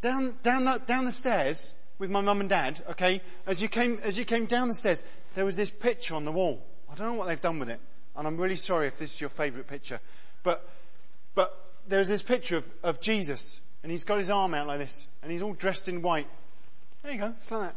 down, 0.00 0.36
down, 0.42 0.64
the, 0.64 0.80
down 0.86 1.04
the 1.04 1.12
stairs 1.12 1.74
with 1.98 2.10
my 2.10 2.20
mum 2.20 2.40
and 2.40 2.48
dad, 2.48 2.82
okay, 2.90 3.20
as 3.46 3.60
you 3.62 3.68
came, 3.68 3.98
as 4.02 4.18
you 4.18 4.24
came 4.24 4.46
down 4.46 4.68
the 4.68 4.74
stairs, 4.74 5.04
there 5.34 5.44
was 5.44 5.56
this 5.56 5.70
picture 5.70 6.14
on 6.14 6.24
the 6.24 6.32
wall. 6.32 6.64
I 6.90 6.94
don't 6.94 7.06
know 7.06 7.14
what 7.14 7.28
they've 7.28 7.40
done 7.40 7.58
with 7.58 7.70
it. 7.70 7.80
And 8.16 8.26
I'm 8.26 8.36
really 8.36 8.56
sorry 8.56 8.86
if 8.86 8.98
this 8.98 9.14
is 9.14 9.20
your 9.20 9.30
favourite 9.30 9.66
picture. 9.66 10.00
But, 10.42 10.68
but 11.34 11.74
there's 11.86 12.08
this 12.08 12.22
picture 12.22 12.56
of, 12.56 12.68
of 12.82 13.00
Jesus 13.00 13.60
and 13.82 13.90
he's 13.90 14.04
got 14.04 14.18
his 14.18 14.30
arm 14.30 14.54
out 14.54 14.66
like 14.66 14.78
this 14.78 15.08
and 15.22 15.32
he's 15.32 15.42
all 15.42 15.52
dressed 15.52 15.88
in 15.88 16.02
white. 16.02 16.28
There 17.02 17.12
you 17.12 17.18
go. 17.18 17.34
It's 17.38 17.50
like 17.50 17.70
that. 17.70 17.76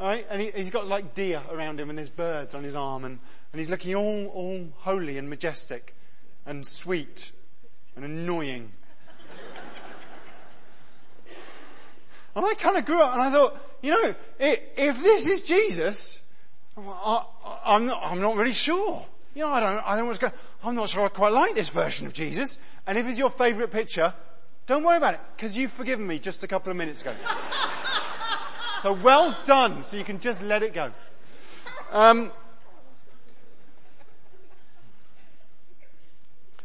Alright, 0.00 0.26
and 0.30 0.40
he, 0.40 0.50
has 0.52 0.70
got 0.70 0.86
like 0.86 1.14
deer 1.14 1.42
around 1.50 1.80
him 1.80 1.90
and 1.90 1.98
there's 1.98 2.08
birds 2.08 2.54
on 2.54 2.62
his 2.62 2.76
arm 2.76 3.04
and, 3.04 3.18
and 3.52 3.58
he's 3.58 3.70
looking 3.70 3.94
all, 3.94 4.26
all 4.26 4.68
holy 4.78 5.18
and 5.18 5.28
majestic 5.28 5.94
and 6.46 6.66
sweet 6.66 7.32
and 7.96 8.04
annoying. 8.04 8.70
and 12.36 12.46
I 12.46 12.54
kind 12.54 12.76
of 12.76 12.84
grew 12.84 13.02
up 13.02 13.12
and 13.12 13.22
I 13.22 13.30
thought, 13.30 13.58
you 13.82 13.90
know, 13.90 14.14
if 14.38 15.02
this 15.02 15.26
is 15.26 15.42
Jesus, 15.42 16.20
I, 16.76 17.24
am 17.66 17.86
not, 17.86 18.00
I'm 18.02 18.20
not 18.20 18.36
really 18.36 18.52
sure. 18.52 19.04
You 19.34 19.42
know, 19.42 19.48
I 19.48 19.60
don't, 19.60 19.84
I 19.84 19.90
don't 19.90 20.00
know 20.00 20.04
what's 20.06 20.18
going, 20.18 20.32
I'm 20.64 20.74
not 20.74 20.88
sure 20.88 21.04
I 21.04 21.08
quite 21.08 21.32
like 21.32 21.54
this 21.54 21.70
version 21.70 22.06
of 22.06 22.12
Jesus. 22.12 22.58
And 22.86 22.98
if 22.98 23.06
it's 23.06 23.18
your 23.18 23.30
favourite 23.30 23.70
picture, 23.70 24.12
don't 24.68 24.84
worry 24.84 24.98
about 24.98 25.14
it, 25.14 25.20
because 25.34 25.56
you've 25.56 25.72
forgiven 25.72 26.06
me 26.06 26.18
just 26.18 26.42
a 26.42 26.46
couple 26.46 26.70
of 26.70 26.76
minutes 26.76 27.00
ago. 27.00 27.14
So 28.82 28.92
well 28.92 29.36
done. 29.44 29.82
So 29.82 29.96
you 29.96 30.04
can 30.04 30.20
just 30.20 30.42
let 30.42 30.62
it 30.62 30.74
go. 30.74 30.92
Um, 31.90 32.30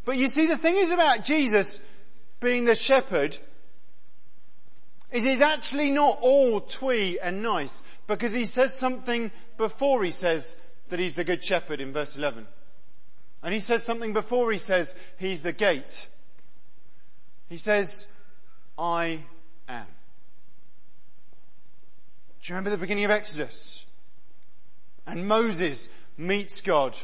but 0.04 0.18
you 0.18 0.28
see, 0.28 0.48
the 0.48 0.58
thing 0.58 0.76
is 0.76 0.92
about 0.92 1.24
Jesus 1.24 1.82
being 2.42 2.66
the 2.66 2.76
shepherd 2.76 3.38
is 5.12 5.24
he's 5.24 5.42
actually 5.42 5.90
not 5.90 6.18
all 6.22 6.60
twee 6.60 7.20
and 7.20 7.42
nice 7.42 7.84
because 8.06 8.34
he 8.34 8.44
says 8.44 8.76
something 8.76 9.32
before 9.58 10.04
he 10.04 10.12
says 10.12 10.60
that 10.90 11.00
he's 11.00 11.16
the 11.16 11.24
good 11.24 11.42
shepherd 11.42 11.80
in 11.80 11.94
verse 11.94 12.18
11. 12.18 12.48
And 13.42 13.54
he 13.54 13.60
says 13.60 13.84
something 13.84 14.12
before 14.12 14.52
he 14.52 14.58
says 14.58 14.94
he's 15.18 15.42
the 15.42 15.54
gate. 15.54 16.10
He 17.54 17.58
says, 17.58 18.08
I 18.80 19.20
am. 19.70 19.86
Do 22.42 22.48
you 22.48 22.56
remember 22.56 22.72
the 22.72 22.80
beginning 22.80 23.06
of 23.06 23.12
Exodus? 23.12 23.86
And 25.06 25.28
Moses 25.28 25.88
meets 26.18 26.62
God. 26.62 26.98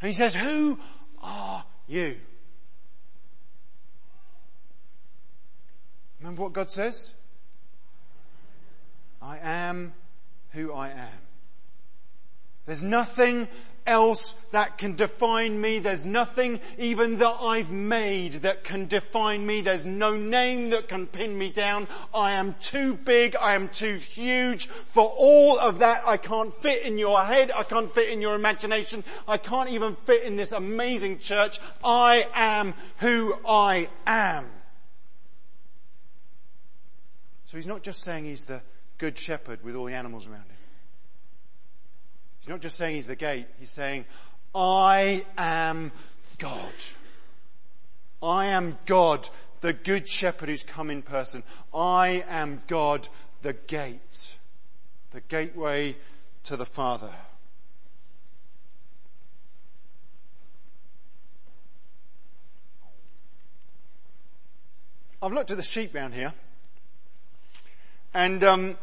And 0.00 0.06
he 0.06 0.14
says, 0.14 0.34
who 0.34 0.80
are 1.20 1.66
you? 1.86 2.16
Remember 6.20 6.40
what 6.44 6.54
God 6.54 6.70
says? 6.70 7.14
I 9.20 9.36
am 9.42 9.92
who 10.52 10.72
I 10.72 10.88
am. 10.88 11.20
There's 12.64 12.82
nothing 12.82 13.48
else 13.90 14.34
that 14.52 14.78
can 14.78 14.94
define 14.94 15.60
me. 15.60 15.80
There's 15.80 16.06
nothing 16.06 16.60
even 16.78 17.18
that 17.18 17.36
I've 17.40 17.70
made 17.70 18.34
that 18.34 18.64
can 18.64 18.86
define 18.86 19.44
me. 19.44 19.60
There's 19.60 19.84
no 19.84 20.16
name 20.16 20.70
that 20.70 20.88
can 20.88 21.06
pin 21.06 21.36
me 21.36 21.50
down. 21.50 21.88
I 22.14 22.32
am 22.32 22.54
too 22.60 22.94
big. 22.94 23.36
I 23.36 23.54
am 23.54 23.68
too 23.68 23.96
huge 23.96 24.68
for 24.68 25.12
all 25.18 25.58
of 25.58 25.80
that. 25.80 26.02
I 26.06 26.16
can't 26.16 26.54
fit 26.54 26.84
in 26.84 26.96
your 26.96 27.22
head. 27.22 27.50
I 27.54 27.64
can't 27.64 27.90
fit 27.90 28.08
in 28.08 28.22
your 28.22 28.36
imagination. 28.36 29.04
I 29.26 29.36
can't 29.36 29.70
even 29.70 29.96
fit 29.96 30.22
in 30.22 30.36
this 30.36 30.52
amazing 30.52 31.18
church. 31.18 31.58
I 31.84 32.26
am 32.34 32.74
who 32.98 33.34
I 33.46 33.88
am. 34.06 34.46
So 37.44 37.56
he's 37.58 37.66
not 37.66 37.82
just 37.82 38.04
saying 38.04 38.26
he's 38.26 38.44
the 38.44 38.62
good 38.98 39.18
shepherd 39.18 39.64
with 39.64 39.74
all 39.74 39.86
the 39.86 39.94
animals 39.94 40.28
around 40.28 40.44
him. 40.44 40.49
He's 42.40 42.48
not 42.48 42.60
just 42.60 42.76
saying 42.76 42.94
he's 42.94 43.06
the 43.06 43.16
gate, 43.16 43.46
he's 43.58 43.70
saying, 43.70 44.06
I 44.54 45.24
am 45.36 45.92
God. 46.38 46.72
I 48.22 48.46
am 48.46 48.78
God, 48.86 49.28
the 49.60 49.72
good 49.72 50.08
shepherd 50.08 50.48
who's 50.48 50.64
come 50.64 50.90
in 50.90 51.02
person. 51.02 51.42
I 51.74 52.24
am 52.28 52.62
God, 52.66 53.08
the 53.42 53.52
gate, 53.52 54.38
the 55.10 55.20
gateway 55.20 55.96
to 56.44 56.56
the 56.56 56.66
Father. 56.66 57.10
I've 65.22 65.32
looked 65.32 65.50
at 65.50 65.58
the 65.58 65.62
sheep 65.62 65.94
round 65.94 66.14
here, 66.14 66.32
and 68.14 68.42
um, 68.42 68.78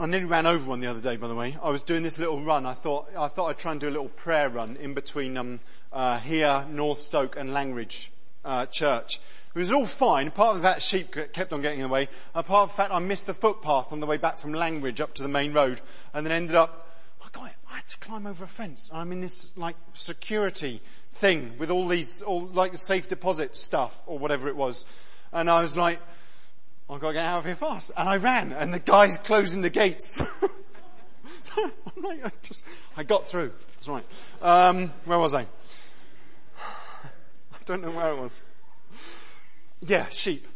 I 0.00 0.06
nearly 0.06 0.24
ran 0.24 0.46
over 0.46 0.70
one 0.70 0.80
the 0.80 0.86
other 0.86 1.02
day, 1.02 1.16
by 1.16 1.28
the 1.28 1.34
way. 1.34 1.54
I 1.62 1.68
was 1.68 1.82
doing 1.82 2.02
this 2.02 2.18
little 2.18 2.40
run. 2.40 2.64
I 2.64 2.72
thought, 2.72 3.10
I 3.16 3.28
thought 3.28 3.50
I'd 3.50 3.58
try 3.58 3.72
and 3.72 3.80
do 3.80 3.88
a 3.88 3.90
little 3.90 4.08
prayer 4.08 4.48
run 4.48 4.76
in 4.76 4.94
between, 4.94 5.36
um, 5.36 5.60
uh, 5.92 6.18
here, 6.18 6.64
North 6.70 7.00
Stoke 7.00 7.36
and 7.36 7.52
Langridge, 7.52 8.10
uh, 8.42 8.64
church. 8.66 9.20
It 9.54 9.58
was 9.58 9.70
all 9.70 9.86
fine, 9.86 10.28
apart 10.28 10.54
from 10.54 10.62
that 10.62 10.80
sheep 10.80 11.14
kept 11.34 11.52
on 11.52 11.60
getting 11.60 11.80
in 11.80 11.88
the 11.88 11.92
way, 11.92 12.08
apart 12.34 12.70
from 12.70 12.74
the 12.74 12.82
fact 12.82 12.94
I 12.94 13.00
missed 13.00 13.26
the 13.26 13.34
footpath 13.34 13.92
on 13.92 14.00
the 14.00 14.06
way 14.06 14.16
back 14.16 14.38
from 14.38 14.54
Langridge 14.54 15.02
up 15.02 15.12
to 15.14 15.22
the 15.22 15.28
main 15.28 15.52
road, 15.52 15.82
and 16.14 16.24
then 16.24 16.32
ended 16.32 16.56
up, 16.56 16.88
I 17.22 17.28
got 17.30 17.50
I 17.70 17.74
had 17.76 17.86
to 17.88 17.98
climb 17.98 18.26
over 18.26 18.44
a 18.44 18.48
fence. 18.48 18.90
I'm 18.94 19.12
in 19.12 19.20
this, 19.20 19.52
like, 19.58 19.76
security 19.92 20.80
thing 21.12 21.52
with 21.58 21.70
all 21.70 21.86
these, 21.86 22.22
all, 22.22 22.40
like, 22.40 22.76
safe 22.76 23.08
deposit 23.08 23.56
stuff, 23.56 24.02
or 24.06 24.18
whatever 24.18 24.48
it 24.48 24.56
was. 24.56 24.86
And 25.34 25.50
I 25.50 25.60
was 25.60 25.76
like, 25.76 26.00
I've 26.90 27.00
got 27.00 27.08
to 27.08 27.14
get 27.14 27.24
out 27.24 27.38
of 27.38 27.44
here 27.46 27.54
fast. 27.54 27.90
And 27.96 28.08
I 28.08 28.16
ran, 28.16 28.52
and 28.52 28.72
the 28.72 28.78
guy's 28.78 29.18
closing 29.18 29.62
the 29.62 29.70
gates. 29.70 30.20
I'm 31.56 32.02
like, 32.02 32.24
I 32.24 32.30
just, 32.42 32.66
I 32.96 33.02
got 33.04 33.26
through. 33.26 33.52
That's 33.74 33.88
right. 33.88 34.24
Um, 34.40 34.88
where 35.04 35.18
was 35.18 35.34
I? 35.34 35.42
I 36.58 37.64
don't 37.64 37.82
know 37.82 37.90
where 37.90 38.12
it 38.12 38.18
was. 38.18 38.42
Yeah, 39.80 40.08
sheep. 40.08 40.46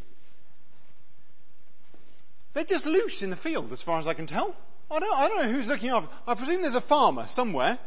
They're 2.52 2.64
just 2.64 2.86
loose 2.86 3.22
in 3.22 3.30
the 3.30 3.36
field, 3.36 3.72
as 3.72 3.82
far 3.82 3.98
as 3.98 4.08
I 4.08 4.14
can 4.14 4.26
tell. 4.26 4.54
I 4.90 4.98
don't, 4.98 5.18
I 5.18 5.28
don't 5.28 5.42
know 5.42 5.52
who's 5.52 5.68
looking 5.68 5.90
after. 5.90 6.08
I 6.26 6.34
presume 6.34 6.62
there's 6.62 6.74
a 6.74 6.80
farmer 6.80 7.26
somewhere. 7.26 7.78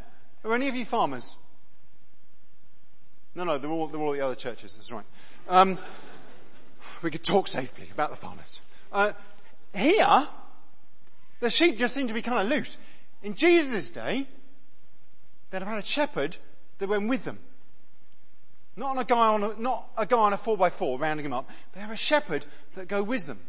Are 0.43 0.53
any 0.53 0.67
of 0.67 0.75
you 0.75 0.85
farmers? 0.85 1.37
No, 3.35 3.43
no, 3.45 3.57
they're 3.57 3.71
all, 3.71 3.87
they're 3.87 4.01
all 4.01 4.11
the 4.11 4.21
other 4.21 4.35
churches. 4.35 4.75
That's 4.75 4.91
right. 4.91 5.05
Um, 5.47 5.79
we 7.03 7.11
could 7.11 7.23
talk 7.23 7.47
safely 7.47 7.89
about 7.93 8.09
the 8.09 8.15
farmers. 8.15 8.61
Uh, 8.91 9.11
here, 9.73 10.27
the 11.39 11.49
sheep 11.49 11.77
just 11.77 11.93
seem 11.93 12.07
to 12.07 12.13
be 12.13 12.21
kind 12.21 12.41
of 12.41 12.57
loose. 12.57 12.77
In 13.23 13.33
Jesus' 13.35 13.91
day, 13.91 14.27
they'd 15.49 15.59
have 15.59 15.67
had 15.67 15.79
a 15.79 15.85
shepherd 15.85 16.37
that 16.79 16.89
went 16.89 17.07
with 17.07 17.23
them. 17.23 17.39
Not 18.75 18.99
a 18.99 19.03
guy 19.03 19.27
on 19.27 19.43
a, 19.43 19.59
not 19.59 19.89
a 19.97 20.05
guy 20.05 20.17
on 20.17 20.33
a 20.33 20.37
four 20.37 20.57
by 20.57 20.69
four 20.69 20.97
rounding 20.97 21.23
them 21.23 21.33
up. 21.33 21.49
They 21.73 21.81
have 21.81 21.91
a 21.91 21.97
shepherd 21.97 22.45
that 22.75 22.87
go 22.87 23.03
with 23.03 23.25
them. 23.25 23.39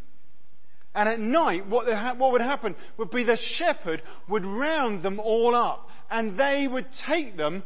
And 0.94 1.08
at 1.08 1.20
night, 1.20 1.66
what, 1.66 1.86
what 2.18 2.32
would 2.32 2.40
happen 2.40 2.74
would 2.96 3.10
be 3.10 3.22
the 3.22 3.36
shepherd 3.36 4.02
would 4.28 4.44
round 4.44 5.04
them 5.04 5.20
all 5.20 5.54
up 5.54 5.88
and 6.10 6.36
they 6.36 6.66
would 6.66 6.90
take 6.90 7.36
them 7.36 7.62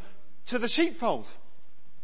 to 0.46 0.58
the 0.58 0.68
sheepfold. 0.68 1.30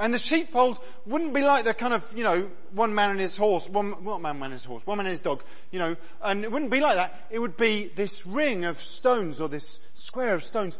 And 0.00 0.14
the 0.14 0.18
sheepfold 0.18 0.78
wouldn't 1.04 1.34
be 1.34 1.42
like 1.42 1.66
the 1.66 1.74
kind 1.74 1.92
of, 1.92 2.10
you 2.16 2.24
know, 2.24 2.50
one 2.72 2.94
man 2.94 3.10
and 3.10 3.20
his 3.20 3.36
horse, 3.36 3.68
one, 3.68 4.02
man 4.22 4.42
and 4.42 4.52
his 4.52 4.64
horse, 4.64 4.86
one 4.86 4.96
man 4.96 5.04
and 5.04 5.10
his 5.10 5.20
dog, 5.20 5.42
you 5.70 5.78
know, 5.78 5.94
and 6.22 6.42
it 6.42 6.50
wouldn't 6.50 6.70
be 6.70 6.80
like 6.80 6.96
that. 6.96 7.26
It 7.28 7.38
would 7.38 7.58
be 7.58 7.88
this 7.94 8.26
ring 8.26 8.64
of 8.64 8.78
stones 8.78 9.42
or 9.42 9.48
this 9.50 9.78
square 9.92 10.34
of 10.34 10.42
stones 10.42 10.78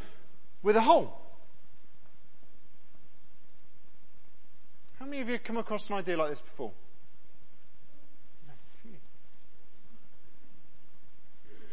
with 0.63 0.75
a 0.75 0.81
hole. 0.81 1.21
How 4.99 5.05
many 5.05 5.21
of 5.21 5.29
you 5.29 5.35
have 5.35 5.45
come 5.45 5.59
across 5.59 5.91
an 5.91 5.97
idea 5.97 6.17
like 6.17 6.31
this 6.31 6.41
before? 6.41 6.73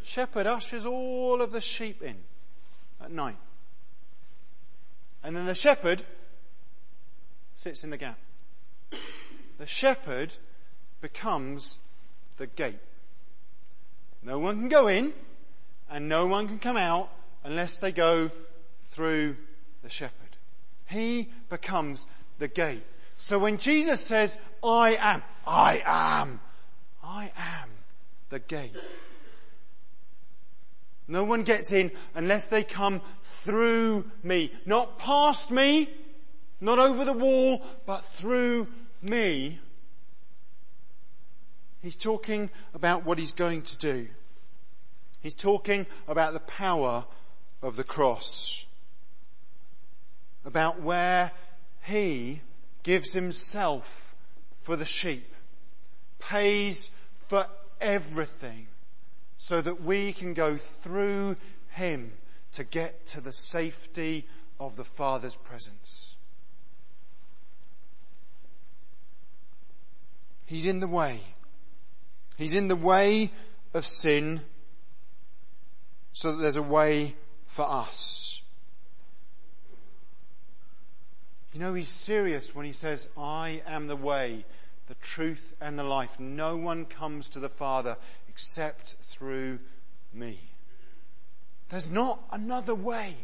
Shepherd 0.02 0.46
ushers 0.46 0.84
all 0.84 1.40
of 1.40 1.52
the 1.52 1.62
sheep 1.62 2.02
in 2.02 2.16
at 3.00 3.10
night. 3.10 3.38
And 5.24 5.34
then 5.34 5.46
the 5.46 5.54
shepherd 5.54 6.02
sits 7.58 7.82
in 7.82 7.90
the 7.90 7.96
gap. 7.96 8.16
the 9.58 9.66
shepherd 9.66 10.32
becomes 11.00 11.80
the 12.36 12.46
gate. 12.46 12.78
No 14.22 14.38
one 14.38 14.60
can 14.60 14.68
go 14.68 14.86
in 14.86 15.12
and 15.90 16.08
no 16.08 16.28
one 16.28 16.46
can 16.46 16.60
come 16.60 16.76
out 16.76 17.10
unless 17.42 17.76
they 17.78 17.90
go 17.90 18.30
through 18.82 19.36
the 19.82 19.90
shepherd. 19.90 20.36
He 20.86 21.30
becomes 21.48 22.06
the 22.38 22.46
gate. 22.46 22.84
So 23.16 23.40
when 23.40 23.58
Jesus 23.58 24.00
says, 24.00 24.38
I 24.62 24.96
am, 25.00 25.24
I 25.44 25.82
am, 25.84 26.40
I 27.02 27.32
am 27.36 27.70
the 28.28 28.38
gate. 28.38 28.76
No 31.08 31.24
one 31.24 31.42
gets 31.42 31.72
in 31.72 31.90
unless 32.14 32.46
they 32.46 32.62
come 32.62 33.00
through 33.24 34.08
me. 34.22 34.52
Not 34.64 35.00
past 35.00 35.50
me, 35.50 35.88
not 36.60 36.78
over 36.78 37.04
the 37.04 37.12
wall, 37.12 37.62
but 37.86 38.00
through 38.00 38.68
me. 39.02 39.58
He's 41.82 41.96
talking 41.96 42.50
about 42.74 43.04
what 43.04 43.18
he's 43.18 43.32
going 43.32 43.62
to 43.62 43.78
do. 43.78 44.08
He's 45.20 45.34
talking 45.34 45.86
about 46.06 46.32
the 46.32 46.40
power 46.40 47.04
of 47.62 47.76
the 47.76 47.84
cross. 47.84 48.66
About 50.44 50.80
where 50.80 51.32
he 51.82 52.40
gives 52.82 53.12
himself 53.12 54.14
for 54.62 54.76
the 54.76 54.84
sheep, 54.84 55.34
pays 56.18 56.90
for 57.26 57.46
everything 57.80 58.66
so 59.36 59.60
that 59.60 59.82
we 59.82 60.12
can 60.12 60.34
go 60.34 60.56
through 60.56 61.36
him 61.70 62.12
to 62.52 62.64
get 62.64 63.06
to 63.06 63.20
the 63.20 63.32
safety 63.32 64.26
of 64.58 64.76
the 64.76 64.84
Father's 64.84 65.36
presence. 65.36 66.07
He's 70.48 70.66
in 70.66 70.80
the 70.80 70.88
way. 70.88 71.20
He's 72.38 72.54
in 72.54 72.68
the 72.68 72.76
way 72.76 73.30
of 73.74 73.84
sin 73.84 74.40
so 76.14 76.32
that 76.32 76.40
there's 76.40 76.56
a 76.56 76.62
way 76.62 77.16
for 77.44 77.70
us. 77.70 78.42
You 81.52 81.60
know, 81.60 81.74
he's 81.74 81.88
serious 81.88 82.54
when 82.54 82.64
he 82.64 82.72
says, 82.72 83.08
I 83.14 83.60
am 83.66 83.88
the 83.88 83.96
way, 83.96 84.46
the 84.86 84.94
truth 84.94 85.54
and 85.60 85.78
the 85.78 85.84
life. 85.84 86.18
No 86.18 86.56
one 86.56 86.86
comes 86.86 87.28
to 87.30 87.40
the 87.40 87.50
Father 87.50 87.98
except 88.26 88.94
through 89.02 89.58
me. 90.14 90.38
There's 91.68 91.90
not 91.90 92.20
another 92.32 92.74
way. 92.74 93.16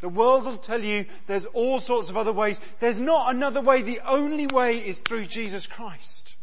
The 0.00 0.08
world 0.08 0.44
will 0.44 0.56
tell 0.56 0.82
you 0.82 1.06
there's 1.26 1.46
all 1.46 1.78
sorts 1.78 2.10
of 2.10 2.16
other 2.16 2.32
ways. 2.32 2.60
There's 2.80 3.00
not 3.00 3.34
another 3.34 3.60
way. 3.60 3.82
The 3.82 4.00
only 4.06 4.46
way 4.46 4.76
is 4.76 5.00
through 5.00 5.26
Jesus 5.26 5.66
Christ. 5.66 6.36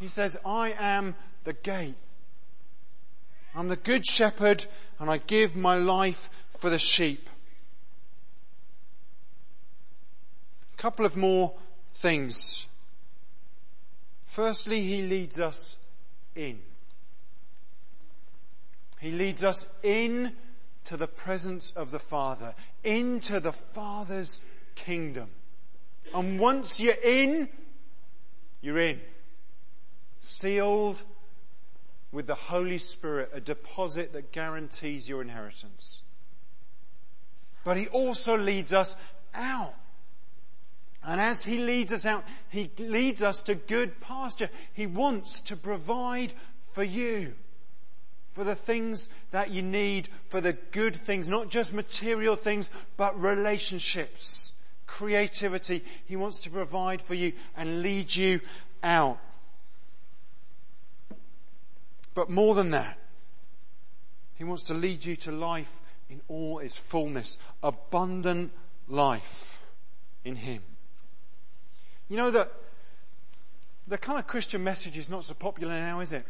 He 0.00 0.08
says, 0.08 0.38
I 0.44 0.74
am 0.78 1.14
the 1.44 1.52
gate. 1.52 1.96
I'm 3.54 3.68
the 3.68 3.76
good 3.76 4.06
shepherd 4.06 4.66
and 4.98 5.10
I 5.10 5.18
give 5.18 5.56
my 5.56 5.76
life 5.76 6.30
for 6.50 6.70
the 6.70 6.78
sheep. 6.78 7.28
A 10.74 10.76
couple 10.76 11.06
of 11.06 11.16
more 11.16 11.54
things. 11.94 12.66
Firstly, 14.26 14.80
he 14.80 15.02
leads 15.02 15.40
us 15.40 15.78
in. 16.36 16.60
He 19.00 19.10
leads 19.10 19.42
us 19.42 19.66
in 19.82 20.32
to 20.88 20.96
the 20.96 21.06
presence 21.06 21.70
of 21.72 21.90
the 21.90 21.98
Father, 21.98 22.54
into 22.82 23.40
the 23.40 23.52
Father's 23.52 24.40
kingdom. 24.74 25.28
And 26.14 26.40
once 26.40 26.80
you're 26.80 26.94
in, 27.04 27.50
you're 28.62 28.78
in. 28.78 28.98
Sealed 30.20 31.04
with 32.10 32.26
the 32.26 32.34
Holy 32.34 32.78
Spirit, 32.78 33.28
a 33.34 33.40
deposit 33.40 34.14
that 34.14 34.32
guarantees 34.32 35.10
your 35.10 35.20
inheritance. 35.20 36.00
But 37.64 37.76
He 37.76 37.88
also 37.88 38.38
leads 38.38 38.72
us 38.72 38.96
out. 39.34 39.74
And 41.04 41.20
as 41.20 41.44
He 41.44 41.58
leads 41.58 41.92
us 41.92 42.06
out, 42.06 42.24
He 42.48 42.70
leads 42.78 43.22
us 43.22 43.42
to 43.42 43.54
good 43.54 44.00
pasture. 44.00 44.48
He 44.72 44.86
wants 44.86 45.42
to 45.42 45.54
provide 45.56 46.32
for 46.62 46.82
you. 46.82 47.34
For 48.38 48.44
the 48.44 48.54
things 48.54 49.10
that 49.32 49.50
you 49.50 49.62
need, 49.62 50.08
for 50.28 50.40
the 50.40 50.52
good 50.52 50.94
things, 50.94 51.28
not 51.28 51.48
just 51.48 51.74
material 51.74 52.36
things, 52.36 52.70
but 52.96 53.20
relationships, 53.20 54.52
creativity. 54.86 55.84
He 56.06 56.14
wants 56.14 56.38
to 56.42 56.50
provide 56.50 57.02
for 57.02 57.14
you 57.14 57.32
and 57.56 57.82
lead 57.82 58.14
you 58.14 58.40
out. 58.84 59.18
But 62.14 62.30
more 62.30 62.54
than 62.54 62.70
that, 62.70 62.96
He 64.36 64.44
wants 64.44 64.62
to 64.68 64.74
lead 64.74 65.04
you 65.04 65.16
to 65.16 65.32
life 65.32 65.80
in 66.08 66.20
all 66.28 66.60
its 66.60 66.78
fullness, 66.78 67.40
abundant 67.60 68.52
life 68.86 69.66
in 70.24 70.36
Him. 70.36 70.62
You 72.08 72.18
know 72.18 72.30
that 72.30 72.46
the 73.88 73.98
kind 73.98 74.20
of 74.20 74.28
Christian 74.28 74.62
message 74.62 74.96
is 74.96 75.10
not 75.10 75.24
so 75.24 75.34
popular 75.34 75.74
now, 75.74 75.98
is 75.98 76.12
it? 76.12 76.24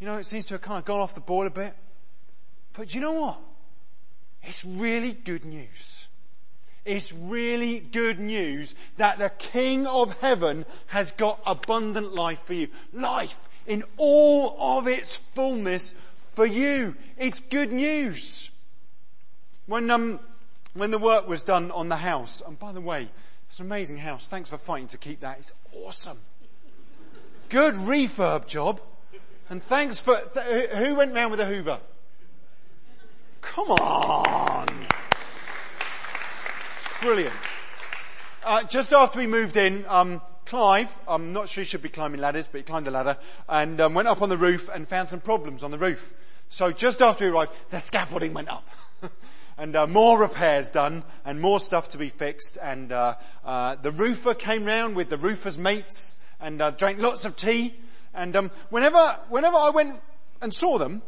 You 0.00 0.06
know, 0.06 0.18
it 0.18 0.24
seems 0.24 0.44
to 0.46 0.54
have 0.54 0.60
kind 0.60 0.78
of 0.78 0.84
gone 0.84 1.00
off 1.00 1.14
the 1.14 1.20
boil 1.20 1.46
a 1.46 1.50
bit. 1.50 1.74
But 2.72 2.94
you 2.94 3.00
know 3.00 3.12
what? 3.12 3.38
It's 4.42 4.64
really 4.64 5.12
good 5.12 5.44
news. 5.44 6.06
It's 6.84 7.12
really 7.12 7.80
good 7.80 8.18
news 8.18 8.74
that 8.96 9.18
the 9.18 9.30
King 9.30 9.86
of 9.86 10.18
Heaven 10.20 10.64
has 10.86 11.12
got 11.12 11.40
abundant 11.44 12.14
life 12.14 12.42
for 12.44 12.54
you. 12.54 12.68
Life 12.92 13.48
in 13.66 13.82
all 13.98 14.56
of 14.78 14.86
its 14.86 15.16
fullness 15.16 15.94
for 16.32 16.46
you. 16.46 16.96
It's 17.18 17.40
good 17.40 17.72
news. 17.72 18.50
When, 19.66 19.90
um, 19.90 20.20
when 20.72 20.90
the 20.90 20.98
work 20.98 21.28
was 21.28 21.42
done 21.42 21.70
on 21.72 21.90
the 21.90 21.96
house, 21.96 22.42
and 22.46 22.58
by 22.58 22.72
the 22.72 22.80
way, 22.80 23.08
it's 23.48 23.60
an 23.60 23.66
amazing 23.66 23.98
house. 23.98 24.28
Thanks 24.28 24.48
for 24.48 24.56
fighting 24.56 24.86
to 24.88 24.98
keep 24.98 25.20
that. 25.20 25.38
It's 25.38 25.54
awesome. 25.84 26.18
Good 27.50 27.74
refurb 27.74 28.46
job. 28.46 28.80
And 29.50 29.62
thanks 29.62 30.00
for, 30.00 30.14
th- 30.14 30.70
who 30.70 30.96
went 30.96 31.14
round 31.14 31.30
with 31.30 31.40
a 31.40 31.46
hoover? 31.46 31.78
Come 33.40 33.70
on. 33.70 34.66
Brilliant. 37.00 37.34
Uh, 38.44 38.62
just 38.64 38.92
after 38.92 39.18
we 39.18 39.26
moved 39.26 39.56
in, 39.56 39.84
um, 39.88 40.20
Clive, 40.44 40.94
I'm 41.06 41.32
not 41.32 41.48
sure 41.48 41.62
he 41.62 41.66
should 41.66 41.82
be 41.82 41.88
climbing 41.88 42.20
ladders, 42.20 42.46
but 42.46 42.58
he 42.58 42.64
climbed 42.64 42.86
the 42.86 42.90
ladder 42.90 43.16
and 43.48 43.80
um, 43.80 43.94
went 43.94 44.08
up 44.08 44.22
on 44.22 44.28
the 44.28 44.36
roof 44.36 44.68
and 44.68 44.88
found 44.88 45.08
some 45.08 45.20
problems 45.20 45.62
on 45.62 45.70
the 45.70 45.78
roof. 45.78 46.14
So 46.48 46.70
just 46.70 47.02
after 47.02 47.24
we 47.24 47.30
arrived, 47.30 47.52
the 47.70 47.80
scaffolding 47.80 48.34
went 48.34 48.48
up. 48.48 48.66
and 49.58 49.76
uh, 49.76 49.86
more 49.86 50.18
repairs 50.18 50.70
done 50.70 51.04
and 51.24 51.40
more 51.40 51.60
stuff 51.60 51.90
to 51.90 51.98
be 51.98 52.08
fixed. 52.08 52.58
And 52.62 52.92
uh, 52.92 53.14
uh, 53.44 53.76
the 53.76 53.92
roofer 53.92 54.34
came 54.34 54.64
round 54.64 54.96
with 54.96 55.10
the 55.10 55.18
roofer's 55.18 55.58
mates 55.58 56.16
and 56.40 56.60
uh, 56.62 56.70
drank 56.70 56.98
lots 57.00 57.24
of 57.24 57.36
tea. 57.36 57.74
And 58.18 58.34
um, 58.34 58.50
whenever 58.70 58.98
whenever 59.28 59.56
I 59.56 59.70
went 59.70 60.00
and 60.42 60.52
saw 60.52 60.76
them, 60.76 61.02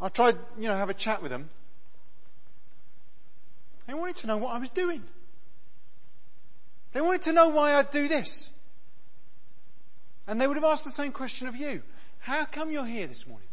I 0.00 0.08
tried 0.08 0.36
you 0.58 0.66
know 0.66 0.74
have 0.74 0.88
a 0.88 0.94
chat 0.94 1.22
with 1.22 1.30
them. 1.30 1.50
They 3.86 3.92
wanted 3.92 4.16
to 4.16 4.26
know 4.26 4.38
what 4.38 4.54
I 4.54 4.58
was 4.58 4.70
doing. 4.70 5.02
They 6.92 7.02
wanted 7.02 7.22
to 7.22 7.34
know 7.34 7.50
why 7.50 7.74
I'd 7.74 7.90
do 7.90 8.08
this. 8.08 8.50
And 10.26 10.40
they 10.40 10.46
would 10.46 10.56
have 10.56 10.64
asked 10.64 10.84
the 10.86 10.90
same 10.90 11.12
question 11.12 11.46
of 11.46 11.56
you. 11.56 11.82
How 12.20 12.46
come 12.46 12.70
you're 12.70 12.86
here 12.86 13.06
this 13.06 13.26
morning? 13.26 13.48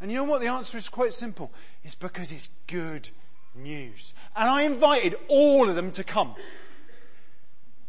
And 0.00 0.10
you 0.10 0.16
know 0.16 0.24
what? 0.24 0.40
The 0.40 0.46
answer 0.46 0.78
is 0.78 0.88
quite 0.88 1.12
simple. 1.12 1.52
It's 1.82 1.96
because 1.96 2.32
it's 2.32 2.48
good 2.68 3.10
news. 3.54 4.14
And 4.34 4.48
I 4.48 4.62
invited 4.62 5.16
all 5.28 5.68
of 5.68 5.74
them 5.74 5.90
to 5.92 6.04
come. 6.04 6.36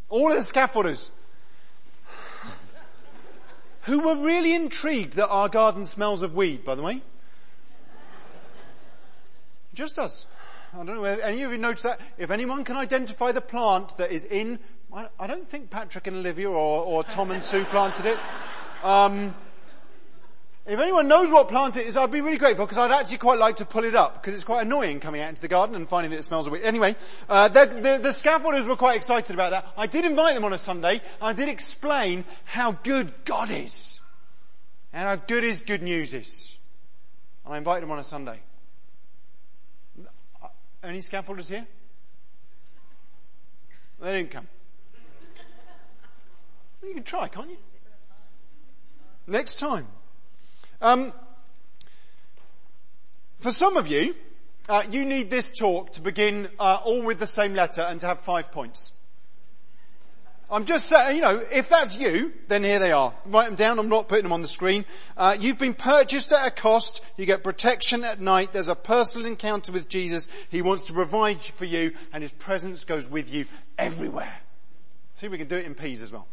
All 0.09 0.29
of 0.29 0.35
the 0.35 0.41
scaffolders. 0.41 1.11
Who 3.89 4.01
were 4.01 4.23
really 4.23 4.53
intrigued 4.53 5.13
that 5.13 5.29
our 5.29 5.49
garden 5.49 5.83
smells 5.83 6.21
of 6.21 6.35
weed, 6.35 6.63
by 6.63 6.75
the 6.75 6.83
way. 6.83 7.01
Just 9.73 9.97
us. 9.97 10.27
I 10.75 10.77
don't 10.77 10.93
know 10.93 11.05
if 11.05 11.19
any 11.23 11.41
of 11.41 11.51
you 11.51 11.57
noticed 11.57 11.85
that. 11.85 11.99
If 12.19 12.29
anyone 12.29 12.63
can 12.63 12.77
identify 12.77 13.31
the 13.31 13.41
plant 13.41 13.97
that 13.97 14.11
is 14.11 14.25
in, 14.25 14.59
I 14.93 15.25
don't 15.25 15.49
think 15.49 15.71
Patrick 15.71 16.05
and 16.05 16.17
Olivia 16.17 16.51
or, 16.51 16.83
or 16.85 17.03
Tom 17.03 17.31
and 17.31 17.41
Sue 17.41 17.65
planted 17.65 18.05
it. 18.05 18.19
Um, 18.83 19.33
if 20.69 20.79
anyone 20.79 21.07
knows 21.07 21.31
what 21.31 21.47
plant 21.47 21.77
it 21.77 21.87
is, 21.87 21.97
I'd 21.97 22.11
be 22.11 22.21
really 22.21 22.37
grateful 22.37 22.63
because 22.63 22.77
I'd 22.77 22.91
actually 22.91 23.17
quite 23.17 23.39
like 23.39 23.55
to 23.55 23.65
pull 23.65 23.85
it 23.85 23.95
up 23.95 24.13
because 24.13 24.35
it's 24.35 24.43
quite 24.43 24.61
annoying 24.61 24.99
coming 24.99 25.19
out 25.19 25.29
into 25.29 25.41
the 25.41 25.47
garden 25.47 25.75
and 25.75 25.89
finding 25.89 26.11
that 26.11 26.19
it 26.19 26.23
smells 26.23 26.45
a 26.45 26.51
bit. 26.51 26.63
Anyway, 26.63 26.95
uh, 27.27 27.47
the, 27.47 27.65
the, 27.65 27.99
the, 28.03 28.09
scaffolders 28.09 28.67
were 28.67 28.75
quite 28.75 28.95
excited 28.95 29.33
about 29.33 29.49
that. 29.49 29.67
I 29.75 29.87
did 29.87 30.05
invite 30.05 30.35
them 30.35 30.45
on 30.45 30.53
a 30.53 30.59
Sunday. 30.59 31.01
I 31.19 31.33
did 31.33 31.49
explain 31.49 32.23
how 32.45 32.73
good 32.73 33.11
God 33.25 33.49
is 33.49 33.99
and 34.93 35.07
how 35.07 35.15
good 35.15 35.43
His 35.43 35.61
good 35.61 35.81
news 35.81 36.13
is. 36.13 36.59
And 37.45 37.55
I 37.55 37.57
invited 37.57 37.81
them 37.81 37.91
on 37.91 37.97
a 37.97 38.03
Sunday. 38.03 38.39
Uh, 40.39 40.47
any 40.83 40.99
scaffolders 40.99 41.49
here? 41.49 41.65
They 43.99 44.13
didn't 44.13 44.29
come. 44.29 44.47
You 46.83 46.93
can 46.93 47.03
try, 47.03 47.27
can't 47.27 47.49
you? 47.49 47.57
Next 49.25 49.57
time. 49.57 49.87
Um, 50.81 51.11
for 53.39 53.51
some 53.51 53.75
of 53.75 53.87
you, 53.87 54.15
uh, 54.69 54.83
you 54.89 55.05
need 55.05 55.29
this 55.29 55.51
talk 55.51 55.91
to 55.93 56.01
begin 56.01 56.47
uh, 56.59 56.79
all 56.83 57.01
with 57.01 57.19
the 57.19 57.27
same 57.27 57.53
letter 57.53 57.81
and 57.81 57.99
to 57.99 58.07
have 58.07 58.21
five 58.21 58.51
points. 58.51 58.93
I'm 60.51 60.65
just 60.65 60.87
saying, 60.87 61.15
you 61.15 61.21
know, 61.21 61.43
if 61.51 61.69
that's 61.69 61.99
you, 61.99 62.33
then 62.47 62.63
here 62.63 62.79
they 62.79 62.91
are. 62.91 63.13
Write 63.25 63.47
them 63.47 63.55
down. 63.55 63.77
I'm 63.77 63.89
not 63.89 64.07
putting 64.07 64.23
them 64.23 64.31
on 64.31 64.41
the 64.41 64.47
screen. 64.47 64.83
Uh, 65.15 65.35
you've 65.39 65.59
been 65.59 65.75
purchased 65.75 66.31
at 66.31 66.47
a 66.47 66.49
cost. 66.49 67.03
You 67.17 67.27
get 67.27 67.43
protection 67.43 68.03
at 68.03 68.19
night. 68.19 68.51
There's 68.51 68.67
a 68.67 68.75
personal 68.75 69.27
encounter 69.27 69.71
with 69.71 69.89
Jesus. 69.89 70.27
He 70.49 70.63
wants 70.63 70.83
to 70.85 70.93
provide 70.93 71.39
for 71.41 71.65
you 71.65 71.91
and 72.13 72.23
his 72.23 72.33
presence 72.33 72.83
goes 72.83 73.07
with 73.07 73.31
you 73.33 73.45
everywhere. 73.77 74.33
See 75.15 75.27
we 75.27 75.37
can 75.37 75.47
do 75.47 75.57
it 75.57 75.65
in 75.65 75.75
peas 75.75 76.01
as 76.01 76.11
well. 76.11 76.27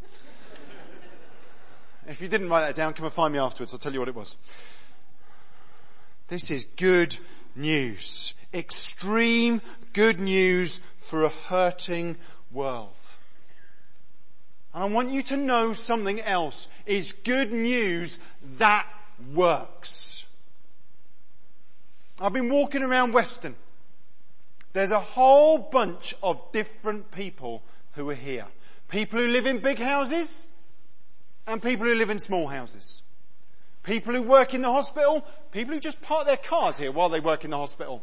If 2.08 2.20
you 2.20 2.28
didn't 2.28 2.48
write 2.48 2.66
that 2.66 2.74
down, 2.74 2.94
come 2.94 3.04
and 3.04 3.12
find 3.12 3.32
me 3.32 3.38
afterwards. 3.38 3.72
I'll 3.72 3.78
tell 3.78 3.92
you 3.92 3.98
what 3.98 4.08
it 4.08 4.14
was. 4.14 4.36
This 6.28 6.50
is 6.50 6.64
good 6.64 7.18
news. 7.54 8.34
Extreme 8.52 9.62
good 9.92 10.20
news 10.20 10.80
for 10.96 11.24
a 11.24 11.28
hurting 11.28 12.16
world. 12.50 12.92
And 14.74 14.82
I 14.82 14.86
want 14.86 15.10
you 15.10 15.22
to 15.22 15.36
know 15.36 15.72
something 15.72 16.20
else 16.20 16.68
is 16.84 17.12
good 17.12 17.52
news 17.52 18.18
that 18.58 18.86
works. 19.34 20.26
I've 22.20 22.32
been 22.32 22.50
walking 22.50 22.82
around 22.82 23.12
Weston. 23.12 23.54
There's 24.72 24.90
a 24.90 25.00
whole 25.00 25.58
bunch 25.58 26.14
of 26.22 26.52
different 26.52 27.10
people 27.10 27.62
who 27.92 28.10
are 28.10 28.14
here. 28.14 28.46
People 28.88 29.20
who 29.20 29.28
live 29.28 29.46
in 29.46 29.58
big 29.58 29.78
houses 29.78 30.46
and 31.46 31.62
people 31.62 31.86
who 31.86 31.94
live 31.94 32.10
in 32.10 32.18
small 32.18 32.48
houses. 32.48 33.02
People 33.82 34.14
who 34.14 34.22
work 34.22 34.52
in 34.52 34.62
the 34.62 34.72
hospital, 34.72 35.24
people 35.52 35.74
who 35.74 35.80
just 35.80 36.02
park 36.02 36.26
their 36.26 36.36
cars 36.36 36.76
here 36.76 36.90
while 36.90 37.08
they 37.08 37.20
work 37.20 37.44
in 37.44 37.50
the 37.50 37.56
hospital. 37.56 38.02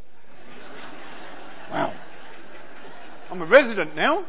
wow. 1.72 1.94
I'm 3.30 3.42
a 3.42 3.46
resident 3.46 3.96
now. 3.96 4.24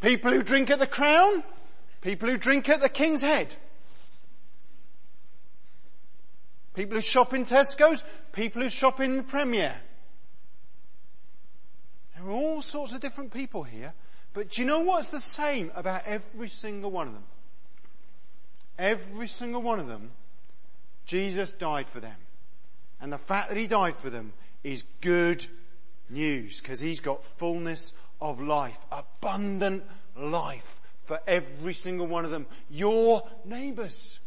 People 0.00 0.32
who 0.32 0.42
drink 0.42 0.70
at 0.70 0.78
the 0.78 0.86
Crown, 0.86 1.42
people 2.00 2.28
who 2.28 2.36
drink 2.36 2.68
at 2.68 2.80
the 2.80 2.88
King's 2.88 3.20
Head. 3.20 3.54
People 6.74 6.96
who 6.96 7.00
shop 7.02 7.34
in 7.34 7.44
Tesco's, 7.44 8.04
people 8.32 8.62
who 8.62 8.68
shop 8.68 9.00
in 9.00 9.16
the 9.16 9.22
Premier. 9.22 9.74
There 12.14 12.26
are 12.26 12.30
all 12.30 12.62
sorts 12.62 12.94
of 12.94 13.00
different 13.00 13.32
people 13.32 13.62
here, 13.64 13.92
but 14.32 14.50
do 14.50 14.62
you 14.62 14.66
know 14.66 14.80
what's 14.80 15.08
the 15.08 15.20
same 15.20 15.72
about 15.74 16.02
every 16.06 16.48
single 16.48 16.90
one 16.90 17.08
of 17.08 17.14
them? 17.14 17.24
Every 18.78 19.26
single 19.26 19.60
one 19.60 19.80
of 19.80 19.88
them, 19.88 20.12
Jesus 21.04 21.52
died 21.54 21.88
for 21.88 22.00
them. 22.00 22.16
And 23.00 23.12
the 23.12 23.18
fact 23.18 23.48
that 23.48 23.56
he 23.56 23.66
died 23.66 23.96
for 23.96 24.10
them 24.10 24.32
is 24.62 24.84
good 25.00 25.44
news 26.08 26.60
because 26.60 26.80
he's 26.80 27.00
got 27.00 27.24
fullness 27.24 27.94
of 28.20 28.40
life, 28.40 28.78
abundant 28.92 29.84
life 30.16 30.80
for 31.04 31.20
every 31.26 31.74
single 31.74 32.06
one 32.06 32.24
of 32.24 32.30
them. 32.30 32.46
Your 32.70 33.28
neighbours. 33.44 34.20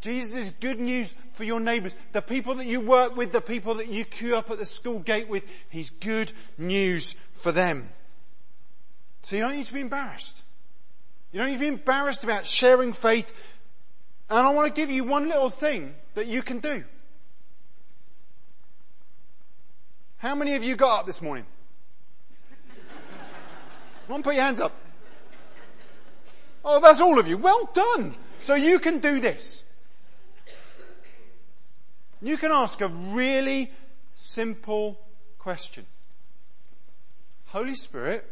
Jesus 0.00 0.34
is 0.34 0.50
good 0.50 0.78
news 0.78 1.16
for 1.32 1.44
your 1.44 1.60
neighbours. 1.60 1.94
The 2.12 2.22
people 2.22 2.54
that 2.56 2.66
you 2.66 2.80
work 2.80 3.16
with, 3.16 3.32
the 3.32 3.40
people 3.40 3.74
that 3.74 3.88
you 3.88 4.04
queue 4.04 4.36
up 4.36 4.50
at 4.50 4.58
the 4.58 4.64
school 4.64 5.00
gate 5.00 5.28
with, 5.28 5.44
He's 5.68 5.90
good 5.90 6.32
news 6.56 7.16
for 7.32 7.52
them. 7.52 7.88
So 9.26 9.34
you 9.34 9.42
don't 9.42 9.56
need 9.56 9.66
to 9.66 9.74
be 9.74 9.80
embarrassed. 9.80 10.44
You 11.32 11.40
don't 11.40 11.48
need 11.48 11.54
to 11.54 11.60
be 11.60 11.66
embarrassed 11.66 12.22
about 12.22 12.46
sharing 12.46 12.92
faith. 12.92 13.58
And 14.30 14.38
I 14.38 14.50
want 14.50 14.72
to 14.72 14.80
give 14.80 14.88
you 14.88 15.02
one 15.02 15.26
little 15.26 15.50
thing 15.50 15.96
that 16.14 16.28
you 16.28 16.42
can 16.42 16.60
do. 16.60 16.84
How 20.18 20.36
many 20.36 20.54
of 20.54 20.62
you 20.62 20.76
got 20.76 21.00
up 21.00 21.06
this 21.06 21.20
morning? 21.20 21.44
Come 24.06 24.14
on, 24.14 24.22
put 24.22 24.36
your 24.36 24.44
hands 24.44 24.60
up. 24.60 24.70
Oh, 26.64 26.78
that's 26.80 27.00
all 27.00 27.18
of 27.18 27.26
you. 27.26 27.36
Well 27.36 27.68
done. 27.74 28.14
So 28.38 28.54
you 28.54 28.78
can 28.78 29.00
do 29.00 29.18
this. 29.18 29.64
You 32.22 32.36
can 32.36 32.52
ask 32.52 32.80
a 32.80 32.86
really 32.86 33.72
simple 34.14 35.00
question. 35.36 35.84
Holy 37.46 37.74
Spirit, 37.74 38.24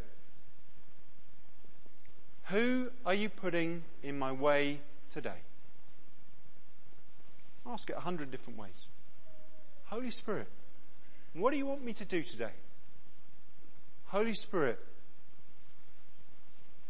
who 2.44 2.90
are 3.06 3.14
you 3.14 3.28
putting 3.28 3.82
in 4.02 4.18
my 4.18 4.32
way 4.32 4.80
today? 5.10 5.38
Ask 7.66 7.88
it 7.90 7.96
a 7.96 8.00
hundred 8.00 8.30
different 8.30 8.58
ways. 8.58 8.86
Holy 9.86 10.10
Spirit, 10.10 10.48
what 11.32 11.52
do 11.52 11.58
you 11.58 11.66
want 11.66 11.84
me 11.84 11.92
to 11.94 12.04
do 12.04 12.22
today? 12.22 12.52
Holy 14.06 14.34
Spirit, 14.34 14.78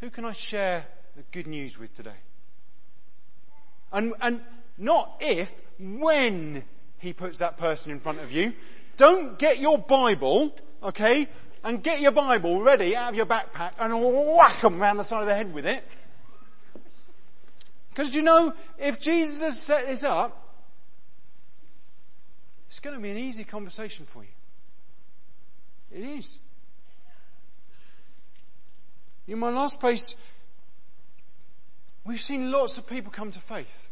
who 0.00 0.10
can 0.10 0.24
I 0.24 0.32
share 0.32 0.86
the 1.16 1.22
good 1.30 1.46
news 1.46 1.78
with 1.78 1.94
today? 1.94 2.10
And, 3.92 4.14
and 4.20 4.40
not 4.76 5.16
if, 5.20 5.52
when 5.78 6.64
he 6.98 7.12
puts 7.12 7.38
that 7.38 7.56
person 7.58 7.92
in 7.92 8.00
front 8.00 8.20
of 8.20 8.32
you. 8.32 8.52
Don't 8.96 9.38
get 9.38 9.60
your 9.60 9.78
Bible, 9.78 10.54
okay, 10.82 11.28
and 11.64 11.82
get 11.82 12.00
your 12.00 12.12
Bible 12.12 12.60
ready 12.60 12.94
out 12.94 13.10
of 13.10 13.16
your 13.16 13.26
backpack 13.26 13.72
and 13.78 13.94
whack 14.36 14.60
them 14.60 14.80
around 14.80 14.98
the 14.98 15.02
side 15.02 15.22
of 15.22 15.26
the 15.26 15.34
head 15.34 15.52
with 15.52 15.66
it. 15.66 15.82
Because 17.88 18.14
you 18.14 18.22
know, 18.22 18.52
if 18.78 19.00
Jesus 19.00 19.40
has 19.40 19.60
set 19.60 19.86
this 19.86 20.04
up, 20.04 20.40
it's 22.66 22.80
going 22.80 22.94
to 22.94 23.02
be 23.02 23.10
an 23.10 23.16
easy 23.16 23.44
conversation 23.44 24.04
for 24.04 24.22
you. 24.22 24.28
It 25.90 26.02
is. 26.02 26.40
In 29.26 29.38
my 29.38 29.48
last 29.48 29.80
place, 29.80 30.16
we've 32.04 32.20
seen 32.20 32.50
lots 32.50 32.76
of 32.76 32.86
people 32.86 33.10
come 33.10 33.30
to 33.30 33.38
faith. 33.38 33.90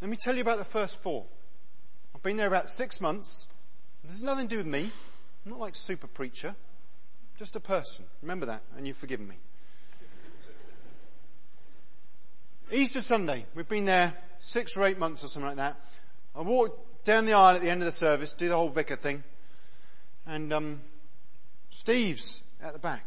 Let 0.00 0.08
me 0.08 0.16
tell 0.16 0.34
you 0.34 0.40
about 0.40 0.58
the 0.58 0.64
first 0.64 1.02
four. 1.02 1.26
I've 2.14 2.22
been 2.22 2.38
there 2.38 2.46
about 2.46 2.70
six 2.70 3.00
months. 3.00 3.48
This 4.02 4.12
has 4.12 4.22
nothing 4.22 4.48
to 4.48 4.54
do 4.54 4.58
with 4.58 4.66
me. 4.66 4.90
I'm 5.44 5.52
not 5.52 5.60
like 5.60 5.74
super 5.74 6.06
preacher. 6.06 6.54
Just 7.38 7.56
a 7.56 7.60
person. 7.60 8.04
Remember 8.22 8.46
that, 8.46 8.62
and 8.76 8.86
you've 8.86 8.96
forgiven 8.96 9.26
me. 9.26 9.36
Easter 12.72 13.00
Sunday. 13.00 13.46
We've 13.54 13.68
been 13.68 13.86
there 13.86 14.14
six 14.38 14.76
or 14.76 14.84
eight 14.84 14.98
months 14.98 15.24
or 15.24 15.28
something 15.28 15.48
like 15.48 15.56
that. 15.56 15.76
I 16.36 16.42
walked 16.42 17.04
down 17.04 17.24
the 17.24 17.32
aisle 17.32 17.56
at 17.56 17.62
the 17.62 17.70
end 17.70 17.80
of 17.80 17.86
the 17.86 17.92
service, 17.92 18.34
do 18.34 18.48
the 18.48 18.54
whole 18.54 18.68
vicar 18.68 18.96
thing, 18.96 19.24
and 20.26 20.52
um, 20.52 20.82
Steve's 21.70 22.44
at 22.62 22.72
the 22.72 22.78
back. 22.78 23.06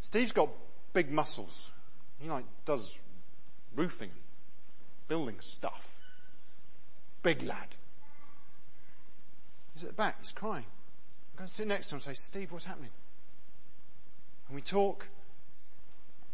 Steve's 0.00 0.32
got 0.32 0.48
big 0.92 1.10
muscles. 1.10 1.72
He 2.18 2.28
like 2.28 2.44
does 2.64 2.98
roofing, 3.74 4.10
building 5.08 5.36
stuff. 5.40 5.96
Big 7.22 7.42
lad. 7.42 7.68
He's 9.74 9.82
at 9.82 9.90
the 9.90 9.94
back, 9.94 10.18
he's 10.20 10.32
crying. 10.32 10.64
I'm 11.34 11.38
going 11.38 11.48
to 11.48 11.52
sit 11.52 11.66
next 11.66 11.88
to 11.88 11.94
him 11.94 11.96
and 11.96 12.02
say, 12.02 12.14
Steve, 12.14 12.52
what's 12.52 12.64
happening? 12.64 12.92
And 14.46 14.54
we 14.54 14.62
talk, 14.62 15.08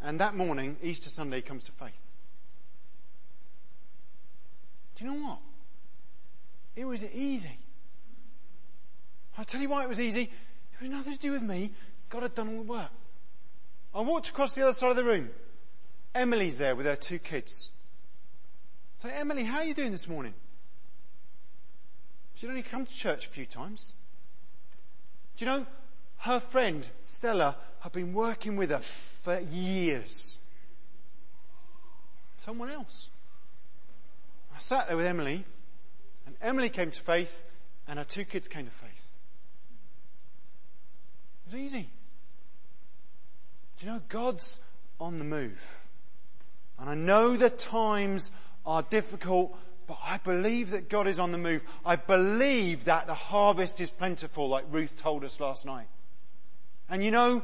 and 0.02 0.20
that 0.20 0.36
morning, 0.36 0.76
Easter 0.82 1.08
Sunday 1.08 1.40
comes 1.40 1.64
to 1.64 1.72
faith. 1.72 1.98
Do 4.96 5.04
you 5.06 5.10
know 5.10 5.26
what? 5.26 5.38
It 6.76 6.84
was 6.84 7.02
easy. 7.14 7.56
I'll 9.38 9.46
tell 9.46 9.62
you 9.62 9.70
why 9.70 9.84
it 9.84 9.88
was 9.88 9.98
easy. 9.98 10.24
It 10.24 10.80
was 10.82 10.90
nothing 10.90 11.14
to 11.14 11.18
do 11.18 11.32
with 11.32 11.42
me. 11.42 11.72
God 12.10 12.22
had 12.22 12.34
done 12.34 12.48
all 12.50 12.62
the 12.62 12.70
work. 12.70 12.90
I 13.94 14.02
walked 14.02 14.28
across 14.28 14.52
the 14.52 14.62
other 14.62 14.74
side 14.74 14.90
of 14.90 14.96
the 14.96 15.04
room. 15.04 15.30
Emily's 16.14 16.58
there 16.58 16.76
with 16.76 16.84
her 16.84 16.96
two 16.96 17.18
kids. 17.18 17.72
Say, 18.98 19.12
Emily, 19.14 19.44
how 19.44 19.60
are 19.60 19.64
you 19.64 19.72
doing 19.72 19.92
this 19.92 20.08
morning? 20.08 20.34
She'd 22.34 22.50
only 22.50 22.62
come 22.62 22.84
to 22.84 22.94
church 22.94 23.26
a 23.26 23.30
few 23.30 23.46
times. 23.46 23.94
Do 25.36 25.44
you 25.44 25.50
know, 25.50 25.66
her 26.18 26.40
friend, 26.40 26.88
Stella, 27.06 27.56
had 27.80 27.92
been 27.92 28.12
working 28.12 28.56
with 28.56 28.70
her 28.70 28.78
for 28.78 29.40
years. 29.40 30.38
Someone 32.36 32.70
else. 32.70 33.10
I 34.54 34.58
sat 34.58 34.88
there 34.88 34.96
with 34.96 35.06
Emily, 35.06 35.44
and 36.26 36.36
Emily 36.42 36.68
came 36.68 36.90
to 36.90 37.00
faith, 37.00 37.42
and 37.88 37.98
her 37.98 38.04
two 38.04 38.24
kids 38.24 38.48
came 38.48 38.64
to 38.66 38.70
faith. 38.70 39.16
It 41.46 41.54
was 41.54 41.60
easy. 41.60 41.90
Do 43.78 43.86
you 43.86 43.92
know, 43.92 44.02
God's 44.08 44.60
on 45.00 45.18
the 45.18 45.24
move. 45.24 45.84
And 46.78 46.88
I 46.88 46.94
know 46.94 47.36
that 47.36 47.58
times 47.58 48.32
are 48.64 48.82
difficult, 48.82 49.56
but 49.90 49.98
I 50.06 50.18
believe 50.18 50.70
that 50.70 50.88
God 50.88 51.08
is 51.08 51.18
on 51.18 51.32
the 51.32 51.38
move. 51.38 51.64
I 51.84 51.96
believe 51.96 52.84
that 52.84 53.08
the 53.08 53.14
harvest 53.14 53.80
is 53.80 53.90
plentiful, 53.90 54.48
like 54.48 54.64
Ruth 54.70 54.96
told 54.96 55.24
us 55.24 55.40
last 55.40 55.66
night. 55.66 55.88
And 56.88 57.02
you 57.02 57.10
know, 57.10 57.42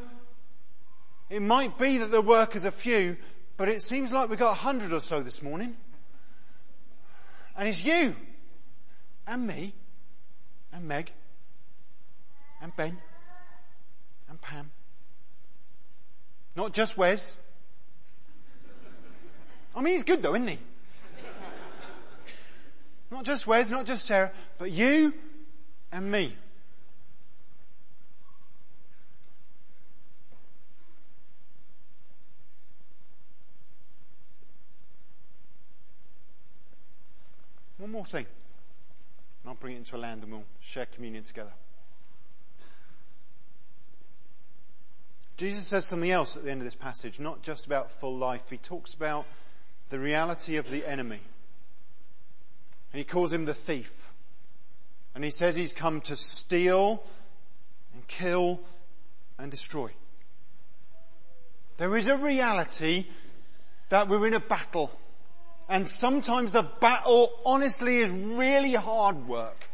it 1.28 1.42
might 1.42 1.76
be 1.76 1.98
that 1.98 2.12
the 2.12 2.22
workers 2.22 2.64
are 2.64 2.70
few, 2.70 3.16
but 3.56 3.68
it 3.68 3.82
seems 3.82 4.12
like 4.12 4.30
we've 4.30 4.38
got 4.38 4.52
a 4.52 4.60
hundred 4.60 4.92
or 4.92 5.00
so 5.00 5.24
this 5.24 5.42
morning. 5.42 5.76
And 7.56 7.68
it's 7.68 7.84
you, 7.84 8.14
and 9.26 9.44
me, 9.44 9.74
and 10.72 10.86
Meg, 10.86 11.10
and 12.62 12.76
Ben, 12.76 12.96
and 14.28 14.40
Pam. 14.40 14.70
Not 16.54 16.72
just 16.72 16.96
Wes. 16.96 17.38
I 19.74 19.82
mean, 19.82 19.94
he's 19.94 20.04
good 20.04 20.22
though, 20.22 20.36
isn't 20.36 20.46
he? 20.46 20.58
Not 23.10 23.24
just 23.24 23.46
Wes, 23.46 23.70
not 23.70 23.86
just 23.86 24.04
Sarah, 24.04 24.32
but 24.58 24.70
you 24.70 25.14
and 25.92 26.10
me. 26.10 26.32
One 37.78 37.90
more 37.90 38.04
thing. 38.04 38.26
And 39.42 39.50
I'll 39.50 39.54
bring 39.54 39.74
it 39.74 39.78
into 39.78 39.96
a 39.96 39.98
land 39.98 40.22
and 40.22 40.32
we'll 40.32 40.44
share 40.60 40.86
communion 40.86 41.22
together. 41.22 41.52
Jesus 45.36 45.66
says 45.66 45.84
something 45.84 46.10
else 46.10 46.36
at 46.36 46.44
the 46.44 46.50
end 46.50 46.62
of 46.62 46.64
this 46.64 46.74
passage, 46.74 47.20
not 47.20 47.42
just 47.42 47.66
about 47.66 47.90
full 47.90 48.16
life. 48.16 48.48
He 48.48 48.56
talks 48.56 48.94
about 48.94 49.26
the 49.90 50.00
reality 50.00 50.56
of 50.56 50.70
the 50.70 50.84
enemy. 50.84 51.20
And 52.96 53.00
he 53.00 53.04
calls 53.04 53.30
him 53.30 53.44
the 53.44 53.52
thief. 53.52 54.10
And 55.14 55.22
he 55.22 55.28
says 55.28 55.54
he's 55.54 55.74
come 55.74 56.00
to 56.00 56.16
steal 56.16 57.04
and 57.92 58.06
kill 58.06 58.58
and 59.38 59.50
destroy. 59.50 59.90
There 61.76 61.94
is 61.98 62.06
a 62.06 62.16
reality 62.16 63.04
that 63.90 64.08
we're 64.08 64.26
in 64.26 64.32
a 64.32 64.40
battle. 64.40 64.98
And 65.68 65.90
sometimes 65.90 66.52
the 66.52 66.62
battle 66.62 67.38
honestly 67.44 67.98
is 67.98 68.12
really 68.12 68.72
hard 68.72 69.28
work. 69.28 69.68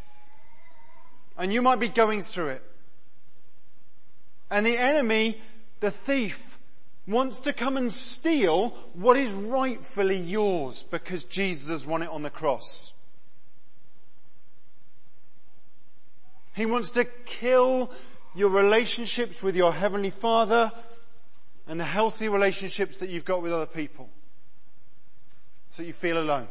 And 1.38 1.52
you 1.52 1.62
might 1.62 1.78
be 1.78 1.86
going 1.86 2.22
through 2.22 2.48
it. 2.48 2.64
And 4.50 4.66
the 4.66 4.76
enemy, 4.76 5.40
the 5.78 5.92
thief, 5.92 6.58
wants 7.06 7.38
to 7.38 7.52
come 7.52 7.76
and 7.76 7.92
steal 7.92 8.70
what 8.94 9.16
is 9.16 9.30
rightfully 9.30 10.18
yours 10.18 10.82
because 10.82 11.22
Jesus 11.22 11.68
has 11.68 11.86
won 11.86 12.02
it 12.02 12.08
on 12.08 12.22
the 12.22 12.28
cross. 12.28 12.94
He 16.54 16.66
wants 16.66 16.90
to 16.92 17.04
kill 17.04 17.90
your 18.34 18.50
relationships 18.50 19.42
with 19.42 19.56
your 19.56 19.72
Heavenly 19.72 20.10
Father 20.10 20.72
and 21.66 21.78
the 21.78 21.84
healthy 21.84 22.28
relationships 22.28 22.98
that 22.98 23.08
you've 23.08 23.24
got 23.24 23.42
with 23.42 23.52
other 23.52 23.66
people. 23.66 24.10
So 25.70 25.82
you 25.82 25.92
feel 25.92 26.18
alone. 26.18 26.48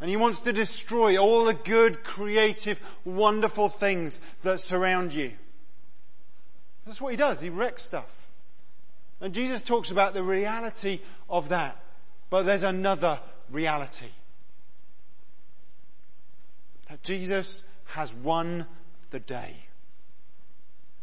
And 0.00 0.10
he 0.10 0.16
wants 0.16 0.40
to 0.42 0.52
destroy 0.52 1.16
all 1.16 1.44
the 1.44 1.54
good, 1.54 2.04
creative, 2.04 2.80
wonderful 3.04 3.68
things 3.68 4.20
that 4.42 4.60
surround 4.60 5.14
you. 5.14 5.32
That's 6.84 7.00
what 7.00 7.10
he 7.10 7.16
does. 7.16 7.40
He 7.40 7.48
wrecks 7.48 7.82
stuff. 7.82 8.28
And 9.20 9.32
Jesus 9.32 9.62
talks 9.62 9.90
about 9.90 10.12
the 10.12 10.22
reality 10.22 11.00
of 11.30 11.48
that. 11.48 11.80
But 12.28 12.42
there's 12.44 12.62
another 12.62 13.20
reality. 13.50 14.10
That 16.90 17.02
Jesus 17.02 17.64
has 17.94 18.12
won 18.12 18.66
the 19.10 19.20
day. 19.20 19.54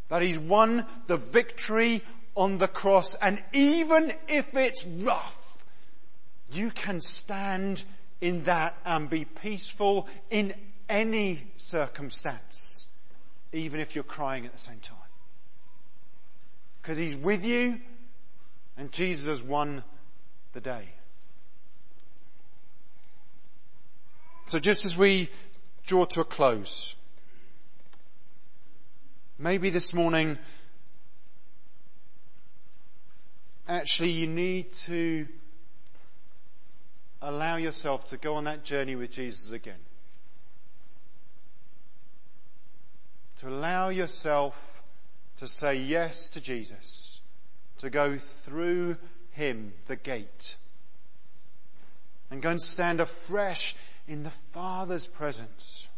That 0.09 0.21
he's 0.21 0.37
won 0.37 0.85
the 1.07 1.15
victory 1.15 2.03
on 2.35 2.57
the 2.57 2.67
cross. 2.67 3.15
And 3.15 3.41
even 3.53 4.11
if 4.27 4.57
it's 4.57 4.85
rough, 4.85 5.63
you 6.51 6.69
can 6.69 6.99
stand 6.99 7.83
in 8.19 8.43
that 8.43 8.75
and 8.85 9.09
be 9.09 9.23
peaceful 9.23 10.09
in 10.29 10.53
any 10.89 11.45
circumstance, 11.55 12.87
even 13.53 13.79
if 13.79 13.95
you're 13.95 14.03
crying 14.03 14.45
at 14.45 14.51
the 14.51 14.57
same 14.57 14.79
time. 14.79 14.97
Because 16.81 16.97
he's 16.97 17.15
with 17.15 17.45
you 17.45 17.79
and 18.75 18.91
Jesus 18.91 19.27
has 19.27 19.43
won 19.43 19.85
the 20.51 20.59
day. 20.59 20.89
So 24.45 24.59
just 24.59 24.83
as 24.83 24.97
we 24.97 25.29
draw 25.85 26.05
to 26.05 26.21
a 26.21 26.23
close. 26.23 26.95
Maybe 29.37 29.69
this 29.69 29.93
morning, 29.93 30.37
actually 33.67 34.09
you 34.09 34.27
need 34.27 34.73
to 34.73 35.27
allow 37.21 37.55
yourself 37.55 38.07
to 38.09 38.17
go 38.17 38.35
on 38.35 38.43
that 38.45 38.63
journey 38.63 38.95
with 38.95 39.11
Jesus 39.11 39.51
again. 39.51 39.79
To 43.37 43.49
allow 43.49 43.89
yourself 43.89 44.83
to 45.37 45.47
say 45.47 45.75
yes 45.75 46.29
to 46.29 46.41
Jesus, 46.41 47.21
to 47.79 47.89
go 47.89 48.17
through 48.17 48.97
Him, 49.31 49.73
the 49.87 49.95
gate, 49.95 50.57
and 52.29 52.41
go 52.41 52.51
and 52.51 52.61
stand 52.61 52.99
afresh 52.99 53.75
in 54.07 54.23
the 54.23 54.29
Father's 54.29 55.07
presence. 55.07 55.89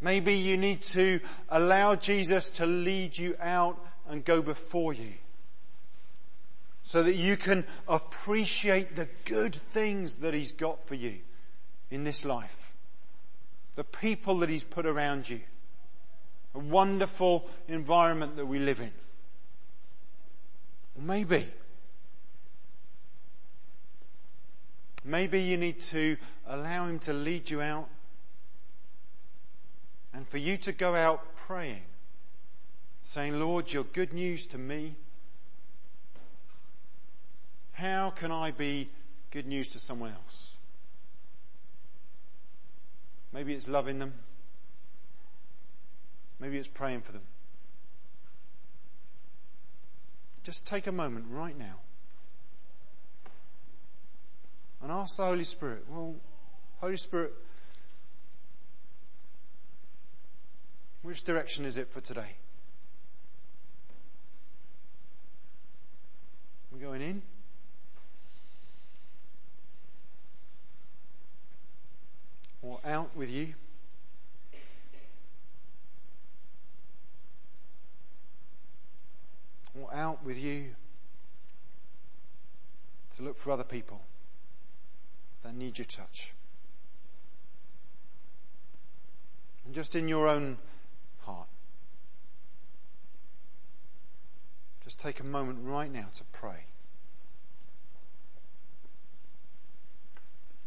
Maybe 0.00 0.34
you 0.34 0.56
need 0.56 0.82
to 0.82 1.20
allow 1.48 1.94
Jesus 1.94 2.50
to 2.50 2.66
lead 2.66 3.18
you 3.18 3.36
out 3.40 3.78
and 4.08 4.24
go 4.24 4.40
before 4.40 4.92
you 4.92 5.12
so 6.82 7.02
that 7.02 7.14
you 7.14 7.36
can 7.36 7.66
appreciate 7.86 8.96
the 8.96 9.08
good 9.24 9.54
things 9.54 10.16
that 10.16 10.32
He's 10.32 10.52
got 10.52 10.86
for 10.88 10.94
you 10.94 11.18
in 11.90 12.04
this 12.04 12.24
life. 12.24 12.74
The 13.76 13.84
people 13.84 14.38
that 14.38 14.48
He's 14.48 14.64
put 14.64 14.86
around 14.86 15.28
you. 15.28 15.40
A 16.54 16.58
wonderful 16.58 17.46
environment 17.68 18.36
that 18.36 18.46
we 18.46 18.58
live 18.58 18.80
in. 18.80 18.92
Maybe 20.98 21.46
Maybe 25.04 25.40
you 25.40 25.56
need 25.56 25.80
to 25.80 26.16
allow 26.46 26.86
Him 26.86 26.98
to 27.00 27.12
lead 27.12 27.50
you 27.50 27.60
out 27.62 27.88
and 30.12 30.26
for 30.26 30.38
you 30.38 30.56
to 30.58 30.72
go 30.72 30.94
out 30.94 31.36
praying, 31.36 31.82
saying, 33.02 33.38
Lord, 33.38 33.72
your 33.72 33.84
good 33.84 34.12
news 34.12 34.46
to 34.48 34.58
me. 34.58 34.96
How 37.72 38.10
can 38.10 38.30
I 38.30 38.50
be 38.50 38.90
good 39.30 39.46
news 39.46 39.68
to 39.70 39.78
someone 39.78 40.12
else? 40.12 40.56
Maybe 43.32 43.54
it's 43.54 43.68
loving 43.68 44.00
them. 44.00 44.14
Maybe 46.38 46.58
it's 46.58 46.68
praying 46.68 47.02
for 47.02 47.12
them. 47.12 47.22
Just 50.42 50.66
take 50.66 50.86
a 50.86 50.92
moment 50.92 51.26
right 51.30 51.56
now 51.56 51.76
and 54.82 54.90
ask 54.90 55.16
the 55.16 55.24
Holy 55.24 55.44
Spirit, 55.44 55.84
well, 55.88 56.14
Holy 56.80 56.96
Spirit, 56.96 57.32
which 61.02 61.22
direction 61.22 61.64
is 61.64 61.76
it 61.76 61.88
for 61.90 62.00
today? 62.00 62.36
We're 66.72 66.78
going 66.78 67.02
in. 67.02 67.22
Or 72.62 72.78
out 72.84 73.16
with 73.16 73.30
you. 73.30 73.54
Or 79.78 79.92
out 79.94 80.24
with 80.24 80.38
you 80.38 80.66
to 83.16 83.22
look 83.22 83.36
for 83.36 83.50
other 83.50 83.64
people 83.64 84.00
that 85.42 85.54
need 85.54 85.78
your 85.78 85.84
touch. 85.84 86.32
And 89.64 89.74
just 89.74 89.94
in 89.94 90.08
your 90.08 90.28
own 90.28 90.58
heart, 91.20 91.48
just 94.84 95.00
take 95.00 95.20
a 95.20 95.24
moment 95.24 95.60
right 95.62 95.92
now 95.92 96.08
to 96.14 96.24
pray. 96.32 96.64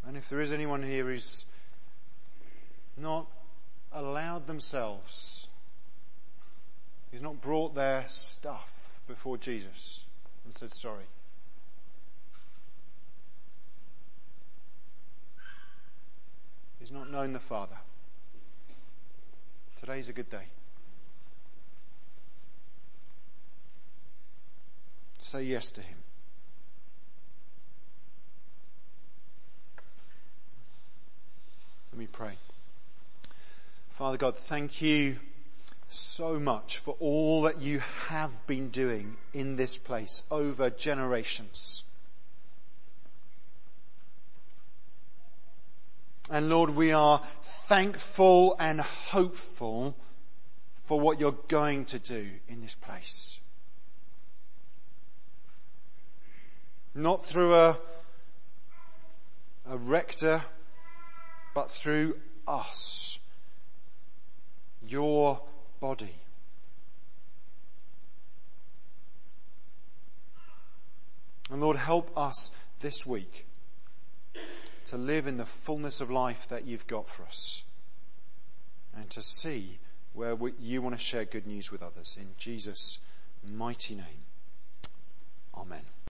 And 0.05 0.17
if 0.17 0.29
there 0.29 0.41
is 0.41 0.51
anyone 0.51 0.83
here 0.83 1.05
who's 1.05 1.45
not 2.97 3.27
allowed 3.91 4.47
themselves, 4.47 5.47
who's 7.11 7.21
not 7.21 7.41
brought 7.41 7.75
their 7.75 8.05
stuff 8.07 9.01
before 9.07 9.37
Jesus 9.37 10.05
and 10.43 10.53
said 10.53 10.71
sorry, 10.71 11.05
who's 16.83 16.91
not 16.91 17.09
known 17.09 17.31
the 17.31 17.39
Father. 17.39 17.77
Today's 19.79 20.09
a 20.09 20.13
good 20.13 20.29
day. 20.29 20.47
Say 25.17 25.43
yes 25.43 25.71
to 25.71 25.81
Him. 25.81 25.95
Let 31.93 31.99
me 31.99 32.07
pray. 32.11 32.33
Father 33.87 34.17
God, 34.17 34.35
thank 34.35 34.81
you 34.81 35.19
so 35.87 36.37
much 36.37 36.79
for 36.79 36.97
all 36.99 37.43
that 37.43 37.61
you 37.61 37.79
have 38.09 38.45
been 38.45 38.67
doing 38.67 39.15
in 39.33 39.55
this 39.55 39.77
place 39.77 40.23
over 40.29 40.69
generations. 40.69 41.85
And 46.33 46.49
Lord, 46.49 46.71
we 46.71 46.91
are 46.91 47.21
thankful 47.43 48.55
and 48.59 48.81
hopeful 48.81 49.95
for 50.81 50.99
what 50.99 51.19
you're 51.19 51.37
going 51.47 51.85
to 51.85 51.99
do 51.99 52.25
in 52.47 52.59
this 52.59 52.73
place. 52.73 53.39
Not 56.95 57.23
through 57.23 57.53
a, 57.53 57.77
a 59.69 59.77
rector, 59.77 60.41
but 61.53 61.69
through 61.69 62.17
us, 62.47 63.19
your 64.87 65.39
body. 65.79 66.15
And 71.51 71.61
Lord, 71.61 71.77
help 71.77 72.11
us 72.17 72.49
this 72.79 73.05
week 73.05 73.45
to 74.85 74.97
live 74.97 75.27
in 75.27 75.37
the 75.37 75.45
fullness 75.45 76.01
of 76.01 76.09
life 76.09 76.47
that 76.47 76.65
you've 76.65 76.87
got 76.87 77.07
for 77.07 77.23
us 77.23 77.65
and 78.95 79.09
to 79.09 79.21
see 79.21 79.79
where 80.13 80.37
you 80.59 80.81
want 80.81 80.95
to 80.95 81.01
share 81.01 81.25
good 81.25 81.47
news 81.47 81.71
with 81.71 81.81
others. 81.81 82.17
In 82.19 82.29
Jesus' 82.37 82.99
mighty 83.43 83.95
name. 83.95 84.25
Amen. 85.55 85.83